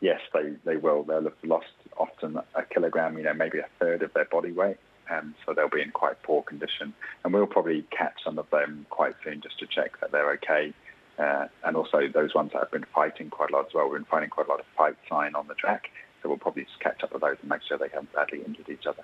Yes, 0.00 0.20
they, 0.34 0.52
they 0.64 0.76
will. 0.76 1.02
They'll 1.04 1.24
have 1.24 1.32
lost 1.42 1.72
often 1.96 2.38
a 2.54 2.62
kilogram, 2.62 3.16
you 3.16 3.24
know, 3.24 3.32
maybe 3.32 3.58
a 3.58 3.66
third 3.78 4.02
of 4.02 4.12
their 4.12 4.26
body 4.26 4.52
weight, 4.52 4.76
and 5.10 5.34
so 5.44 5.54
they'll 5.54 5.70
be 5.70 5.80
in 5.80 5.90
quite 5.90 6.22
poor 6.22 6.42
condition. 6.42 6.92
And 7.24 7.32
we'll 7.32 7.46
probably 7.46 7.84
catch 7.90 8.22
some 8.22 8.38
of 8.38 8.48
them 8.50 8.86
quite 8.90 9.14
soon 9.24 9.40
just 9.40 9.58
to 9.60 9.66
check 9.66 9.98
that 10.00 10.12
they're 10.12 10.30
okay. 10.32 10.74
Uh, 11.18 11.46
and 11.64 11.76
also 11.76 12.02
those 12.12 12.34
ones 12.34 12.52
that 12.52 12.60
have 12.60 12.70
been 12.70 12.86
fighting 12.94 13.30
quite 13.30 13.50
a 13.50 13.56
lot 13.56 13.66
as 13.66 13.74
well. 13.74 13.88
We've 13.88 13.98
been 13.98 14.04
finding 14.04 14.30
quite 14.30 14.46
a 14.46 14.50
lot 14.50 14.60
of 14.60 14.66
fight 14.76 14.96
sign 15.08 15.34
on 15.34 15.48
the 15.48 15.54
track, 15.54 15.88
so 16.22 16.28
we'll 16.28 16.38
probably 16.38 16.64
just 16.64 16.78
catch 16.78 17.02
up 17.02 17.12
with 17.12 17.22
those 17.22 17.36
and 17.40 17.48
make 17.48 17.62
sure 17.66 17.78
they 17.78 17.88
haven't 17.88 18.12
badly 18.12 18.42
injured 18.46 18.68
each 18.68 18.86
other. 18.86 19.02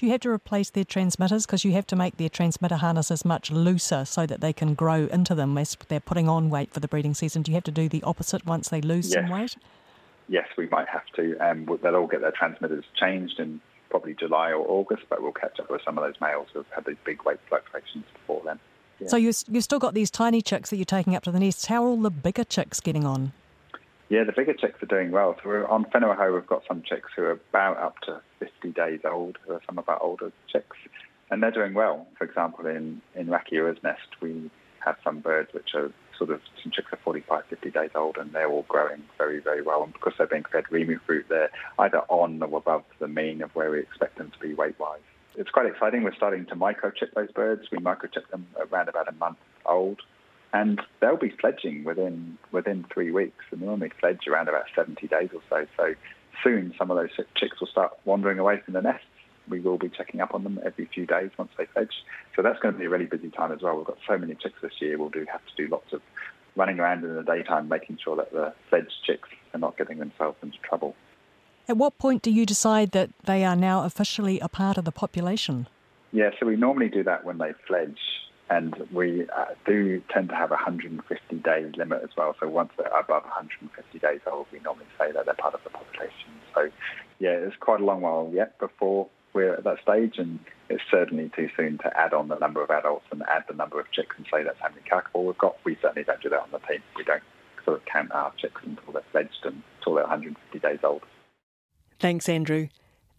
Do 0.00 0.06
you 0.06 0.12
have 0.12 0.22
to 0.22 0.30
replace 0.30 0.70
their 0.70 0.86
transmitters? 0.86 1.44
Because 1.44 1.62
you 1.62 1.72
have 1.72 1.86
to 1.88 1.94
make 1.94 2.16
their 2.16 2.30
transmitter 2.30 2.76
harnesses 2.76 3.22
much 3.22 3.50
looser 3.50 4.06
so 4.06 4.24
that 4.24 4.40
they 4.40 4.54
can 4.54 4.72
grow 4.72 5.04
into 5.12 5.34
them 5.34 5.58
as 5.58 5.76
they're 5.88 6.00
putting 6.00 6.26
on 6.26 6.48
weight 6.48 6.72
for 6.72 6.80
the 6.80 6.88
breeding 6.88 7.12
season. 7.12 7.42
Do 7.42 7.50
you 7.50 7.56
have 7.56 7.64
to 7.64 7.70
do 7.70 7.86
the 7.86 8.02
opposite 8.04 8.46
once 8.46 8.70
they 8.70 8.80
lose 8.80 9.10
yes. 9.10 9.16
some 9.16 9.28
weight? 9.28 9.56
Yes, 10.26 10.48
we 10.56 10.68
might 10.68 10.88
have 10.88 11.04
to. 11.16 11.36
Um, 11.46 11.68
they'll 11.82 11.96
all 11.96 12.06
get 12.06 12.22
their 12.22 12.30
transmitters 12.30 12.86
changed 12.98 13.38
in 13.38 13.60
probably 13.90 14.14
July 14.14 14.52
or 14.52 14.64
August, 14.66 15.02
but 15.10 15.20
we'll 15.20 15.32
catch 15.32 15.60
up 15.60 15.70
with 15.70 15.82
some 15.84 15.98
of 15.98 16.04
those 16.04 16.18
males 16.18 16.48
who've 16.54 16.64
had 16.74 16.86
these 16.86 16.96
big 17.04 17.22
weight 17.24 17.40
fluctuations 17.50 18.06
before 18.14 18.40
then. 18.42 18.58
Yeah. 19.00 19.08
So 19.08 19.18
you 19.18 19.34
you've 19.48 19.64
still 19.64 19.78
got 19.78 19.92
these 19.92 20.10
tiny 20.10 20.40
chicks 20.40 20.70
that 20.70 20.76
you're 20.76 20.86
taking 20.86 21.14
up 21.14 21.24
to 21.24 21.30
the 21.30 21.40
nests. 21.40 21.66
How 21.66 21.84
are 21.84 21.88
all 21.88 22.00
the 22.00 22.08
bigger 22.08 22.44
chicks 22.44 22.80
getting 22.80 23.04
on? 23.04 23.34
Yeah, 24.10 24.24
the 24.24 24.32
bigger 24.32 24.54
chicks 24.54 24.82
are 24.82 24.86
doing 24.86 25.12
well. 25.12 25.36
So 25.36 25.48
we're 25.48 25.66
on 25.68 25.84
Whenua 25.84 26.34
we've 26.34 26.44
got 26.44 26.64
some 26.66 26.82
chicks 26.82 27.10
who 27.14 27.22
are 27.22 27.38
about 27.50 27.76
up 27.78 28.00
to 28.00 28.20
50 28.40 28.72
days 28.72 29.00
old, 29.04 29.38
who 29.46 29.52
are 29.52 29.60
some 29.64 29.78
of 29.78 29.88
our 29.88 30.02
older 30.02 30.32
chicks, 30.52 30.76
and 31.30 31.40
they're 31.40 31.52
doing 31.52 31.74
well. 31.74 32.08
For 32.18 32.24
example, 32.24 32.66
in, 32.66 33.00
in 33.14 33.28
Rakiura's 33.28 33.80
nest, 33.84 34.20
we 34.20 34.50
have 34.84 34.96
some 35.04 35.20
birds 35.20 35.50
which 35.54 35.76
are 35.76 35.92
sort 36.18 36.30
of, 36.30 36.40
some 36.60 36.72
chicks 36.72 36.92
are 36.92 36.98
45, 37.04 37.44
50 37.48 37.70
days 37.70 37.90
old, 37.94 38.16
and 38.16 38.32
they're 38.32 38.50
all 38.50 38.66
growing 38.68 39.00
very, 39.16 39.38
very 39.38 39.62
well. 39.62 39.84
And 39.84 39.92
because 39.92 40.14
they're 40.18 40.26
being 40.26 40.44
fed 40.50 40.64
Rimu 40.64 41.00
fruit, 41.06 41.26
they're 41.28 41.50
either 41.78 42.00
on 42.08 42.42
or 42.42 42.58
above 42.58 42.82
the 42.98 43.06
mean 43.06 43.42
of 43.42 43.54
where 43.54 43.70
we 43.70 43.78
expect 43.78 44.18
them 44.18 44.32
to 44.32 44.38
be 44.40 44.54
weight-wise. 44.54 44.98
It's 45.36 45.50
quite 45.50 45.66
exciting. 45.66 46.02
We're 46.02 46.16
starting 46.16 46.46
to 46.46 46.56
microchip 46.56 47.14
those 47.14 47.30
birds. 47.30 47.68
We 47.70 47.78
microchip 47.78 48.28
them 48.32 48.48
around 48.58 48.88
about 48.88 49.08
a 49.08 49.12
month 49.12 49.38
old 49.66 50.00
and 50.52 50.80
they'll 51.00 51.16
be 51.16 51.30
fledging 51.40 51.84
within 51.84 52.38
within 52.52 52.84
three 52.92 53.10
weeks. 53.10 53.44
And 53.50 53.60
they 53.60 53.66
normally 53.66 53.92
fledge 54.00 54.26
around 54.26 54.48
about 54.48 54.64
70 54.74 55.06
days 55.06 55.30
or 55.34 55.40
so. 55.48 55.66
So 55.76 55.94
soon, 56.42 56.74
some 56.78 56.90
of 56.90 56.96
those 56.96 57.10
chicks 57.36 57.60
will 57.60 57.68
start 57.68 57.92
wandering 58.04 58.38
away 58.38 58.60
from 58.64 58.74
the 58.74 58.82
nests. 58.82 59.04
We 59.48 59.60
will 59.60 59.78
be 59.78 59.88
checking 59.88 60.20
up 60.20 60.34
on 60.34 60.44
them 60.44 60.60
every 60.64 60.88
few 60.92 61.06
days 61.06 61.30
once 61.36 61.50
they 61.58 61.66
fledge. 61.66 61.92
So 62.36 62.42
that's 62.42 62.58
going 62.60 62.74
to 62.74 62.78
be 62.78 62.86
a 62.86 62.90
really 62.90 63.06
busy 63.06 63.30
time 63.30 63.52
as 63.52 63.62
well. 63.62 63.76
We've 63.76 63.86
got 63.86 63.98
so 64.06 64.16
many 64.16 64.34
chicks 64.34 64.60
this 64.62 64.74
year. 64.80 64.98
We'll 64.98 65.08
do 65.08 65.26
have 65.30 65.40
to 65.44 65.62
do 65.62 65.68
lots 65.68 65.92
of 65.92 66.02
running 66.56 66.78
around 66.78 67.04
in 67.04 67.14
the 67.14 67.22
daytime, 67.22 67.68
making 67.68 67.98
sure 68.02 68.16
that 68.16 68.32
the 68.32 68.52
fledged 68.68 68.92
chicks 69.04 69.28
are 69.54 69.58
not 69.58 69.76
getting 69.76 69.98
themselves 69.98 70.36
into 70.42 70.58
trouble. 70.58 70.94
At 71.68 71.76
what 71.76 71.98
point 71.98 72.22
do 72.22 72.30
you 72.30 72.44
decide 72.44 72.90
that 72.92 73.10
they 73.24 73.44
are 73.44 73.56
now 73.56 73.84
officially 73.84 74.40
a 74.40 74.48
part 74.48 74.76
of 74.76 74.84
the 74.84 74.92
population? 74.92 75.68
Yeah, 76.12 76.30
so 76.38 76.46
we 76.46 76.56
normally 76.56 76.88
do 76.88 77.04
that 77.04 77.24
when 77.24 77.38
they 77.38 77.52
fledge 77.66 77.98
and 78.50 78.74
we 78.92 79.26
uh, 79.30 79.54
do 79.64 80.02
tend 80.12 80.28
to 80.28 80.34
have 80.34 80.50
a 80.50 80.54
150 80.54 81.36
day 81.36 81.70
limit 81.76 82.02
as 82.02 82.10
well. 82.16 82.34
So 82.40 82.48
once 82.48 82.72
they're 82.76 82.88
above 82.88 83.22
150 83.22 83.98
days 83.98 84.20
old, 84.30 84.46
we 84.52 84.58
normally 84.58 84.86
say 84.98 85.12
that 85.12 85.24
they're 85.24 85.34
part 85.34 85.54
of 85.54 85.60
the 85.62 85.70
population. 85.70 86.30
So 86.54 86.68
yeah, 87.20 87.30
it's 87.30 87.56
quite 87.60 87.80
a 87.80 87.84
long 87.84 88.00
while 88.00 88.30
yet 88.34 88.58
before 88.58 89.08
we're 89.32 89.54
at 89.54 89.62
that 89.62 89.78
stage, 89.82 90.14
and 90.18 90.40
it's 90.68 90.82
certainly 90.90 91.30
too 91.36 91.48
soon 91.56 91.78
to 91.78 91.96
add 91.96 92.12
on 92.12 92.26
the 92.26 92.38
number 92.38 92.62
of 92.62 92.70
adults 92.70 93.06
and 93.12 93.22
add 93.22 93.44
the 93.48 93.54
number 93.54 93.78
of 93.78 93.90
chicks 93.92 94.16
and 94.16 94.26
say 94.32 94.42
that's 94.42 94.58
how 94.60 94.68
many 94.68 94.82
kakapo 94.82 95.24
we've 95.24 95.38
got. 95.38 95.56
We 95.64 95.78
certainly 95.80 96.02
don't 96.02 96.20
do 96.20 96.30
that 96.30 96.40
on 96.40 96.50
the 96.50 96.58
team. 96.58 96.82
We 96.96 97.04
don't 97.04 97.22
sort 97.64 97.78
of 97.78 97.84
count 97.86 98.10
our 98.10 98.32
chicks 98.36 98.60
until 98.64 98.92
they're 98.92 99.02
fledged 99.12 99.44
and 99.44 99.62
until 99.78 99.94
they're 99.94 100.04
150 100.04 100.58
days 100.58 100.80
old. 100.82 101.02
Thanks, 102.00 102.28
Andrew. 102.28 102.68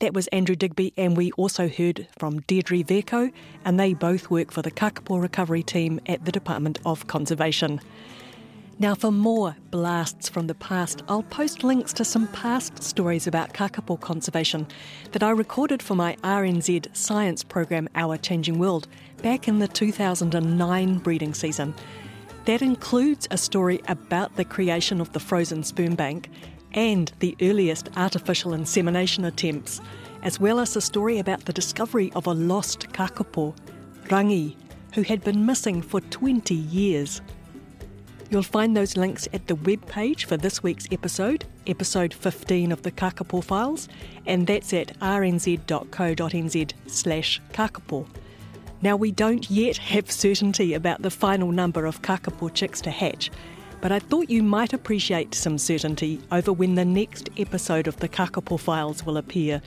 That 0.02 0.16
was 0.16 0.26
Andrew 0.30 0.56
Digby, 0.56 0.94
and 0.98 1.16
we 1.16 1.32
also 1.34 1.70
heard 1.70 2.08
from 2.18 2.42
Deirdre 2.42 2.84
Vercoe, 2.84 3.32
and 3.64 3.80
they 3.80 3.94
both 3.94 4.32
work 4.32 4.50
for 4.50 4.64
the 4.64 4.72
Kakapo 4.72 5.22
Recovery 5.22 5.62
Team 5.62 6.00
at 6.08 6.26
the 6.26 6.32
Department 6.32 6.80
of 6.88 7.06
Conservation. 7.06 7.80
Now, 8.80 8.96
for 8.96 9.12
more 9.12 9.56
blasts 9.70 10.28
from 10.28 10.48
the 10.48 10.56
past, 10.56 11.04
I'll 11.08 11.22
post 11.22 11.64
links 11.64 11.94
to 11.94 12.04
some 12.04 12.28
past 12.30 12.82
stories 12.82 13.28
about 13.28 13.54
kakapo 13.54 14.00
conservation 14.00 14.66
that 15.12 15.22
I 15.22 15.30
recorded 15.30 15.84
for 15.84 15.94
my 15.94 16.16
RNZ 16.24 16.98
science 16.98 17.44
program 17.44 17.88
Our 17.94 18.18
Changing 18.18 18.58
World 18.58 18.88
back 19.22 19.48
in 19.48 19.60
the 19.60 19.68
2009 19.68 20.98
breeding 20.98 21.36
season. 21.36 21.76
That 22.46 22.64
includes 22.64 23.28
a 23.30 23.38
story 23.38 23.84
about 23.88 24.36
the 24.36 24.46
creation 24.46 25.00
of 25.00 25.14
the 25.14 25.20
frozen 25.20 25.62
sperm 25.62 25.94
bank 25.94 26.28
and 26.74 27.12
the 27.20 27.36
earliest 27.42 27.90
artificial 27.98 28.54
insemination 28.54 29.26
attempts, 29.26 29.82
as 30.24 30.40
well 30.40 30.60
as 30.60 30.76
a 30.76 30.82
story 30.82 31.20
about 31.20 31.46
the 31.46 31.54
discovery 31.54 32.12
of 32.16 32.28
a 32.28 32.34
lost 32.34 32.90
kakapo, 32.90 33.56
Rangi, 34.08 34.56
who 34.94 35.02
had 35.04 35.24
been 35.24 35.46
missing 35.46 35.82
for 35.82 36.02
20 36.02 36.54
years. 36.54 37.22
You'll 38.30 38.44
find 38.44 38.78
those 38.78 38.96
links 38.96 39.28
at 39.34 39.48
the 39.48 39.56
web 39.56 39.86
page 39.88 40.24
for 40.24 40.38
this 40.38 40.64
week's 40.64 40.88
episode, 40.92 41.44
episode 41.68 42.14
15 42.14 42.72
of 42.72 42.82
the 42.82 42.92
Kakapo 42.92 43.44
Files, 43.44 43.90
and 44.26 44.48
that's 44.48 44.74
at 44.74 44.98
rnz.co.nz 45.00 46.74
slash 46.88 47.42
kakapo. 47.52 48.08
Now, 48.82 48.96
we 48.96 49.12
don't 49.12 49.52
yet 49.52 49.78
have 49.78 50.10
certainty 50.10 50.74
about 50.74 51.02
the 51.02 51.12
final 51.12 51.52
number 51.52 51.86
of 51.86 52.02
kakapo 52.02 52.54
chicks 52.54 52.80
to 52.82 52.92
hatch, 52.92 53.30
but 53.82 53.92
I 53.92 54.00
thought 54.00 54.30
you 54.30 54.44
might 54.44 54.74
appreciate 54.74 55.34
some 55.34 55.58
certainty 55.58 56.22
over 56.32 56.54
when 56.54 56.76
the 56.76 56.86
next 56.86 57.30
episode 57.38 57.88
of 57.88 57.98
the 57.98 58.08
Kakapo 58.08 58.60
Files 58.60 59.06
will 59.06 59.18
appear. 59.18 59.62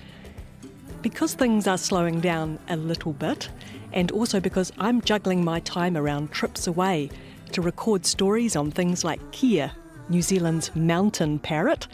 Because 1.02 1.34
things 1.34 1.66
are 1.66 1.76
slowing 1.76 2.20
down 2.20 2.58
a 2.68 2.76
little 2.76 3.12
bit, 3.12 3.48
and 3.92 4.10
also 4.12 4.40
because 4.40 4.72
I'm 4.78 5.00
juggling 5.02 5.44
my 5.44 5.60
time 5.60 5.96
around 5.96 6.30
trips 6.30 6.66
away 6.66 7.10
to 7.52 7.60
record 7.60 8.06
stories 8.06 8.56
on 8.56 8.70
things 8.70 9.04
like 9.04 9.20
kea, 9.32 9.66
New 10.08 10.22
Zealand's 10.22 10.74
mountain 10.76 11.38
parrot, 11.40 11.88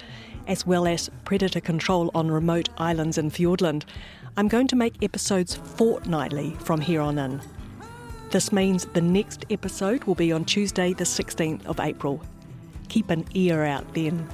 as 0.46 0.66
well 0.66 0.86
as 0.86 1.10
predator 1.24 1.60
control 1.60 2.10
on 2.14 2.30
remote 2.30 2.68
islands 2.76 3.18
in 3.18 3.30
Fiordland, 3.30 3.84
I'm 4.36 4.48
going 4.48 4.68
to 4.68 4.76
make 4.76 5.02
episodes 5.02 5.54
fortnightly 5.54 6.56
from 6.60 6.80
here 6.80 7.00
on 7.00 7.18
in. 7.18 7.40
This 8.30 8.52
means 8.52 8.84
the 8.86 9.00
next 9.00 9.44
episode 9.50 10.04
will 10.04 10.14
be 10.14 10.30
on 10.30 10.44
Tuesday, 10.44 10.92
the 10.92 11.04
16th 11.04 11.66
of 11.66 11.80
April. 11.80 12.22
Keep 12.88 13.10
an 13.10 13.24
ear 13.34 13.64
out 13.64 13.92
then. 13.92 14.28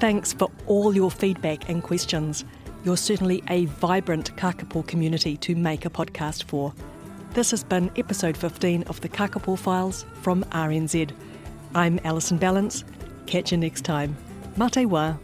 Thanks 0.00 0.32
for 0.32 0.50
all 0.66 0.94
your 0.94 1.10
feedback 1.10 1.68
and 1.68 1.82
questions. 1.82 2.44
You're 2.82 2.96
certainly 2.96 3.42
a 3.48 3.66
vibrant 3.66 4.34
Kakapo 4.36 4.86
community 4.86 5.36
to 5.38 5.54
make 5.54 5.84
a 5.84 5.90
podcast 5.90 6.44
for. 6.44 6.72
This 7.32 7.50
has 7.50 7.62
been 7.62 7.90
episode 7.96 8.36
15 8.36 8.84
of 8.84 9.00
the 9.02 9.08
Kakapo 9.08 9.58
Files 9.58 10.06
from 10.22 10.44
RNZ. 10.44 11.10
I'm 11.74 12.00
Alison 12.04 12.38
Ballance. 12.38 12.84
Catch 13.26 13.52
you 13.52 13.58
next 13.58 13.84
time. 13.84 14.16
Mate 14.56 15.23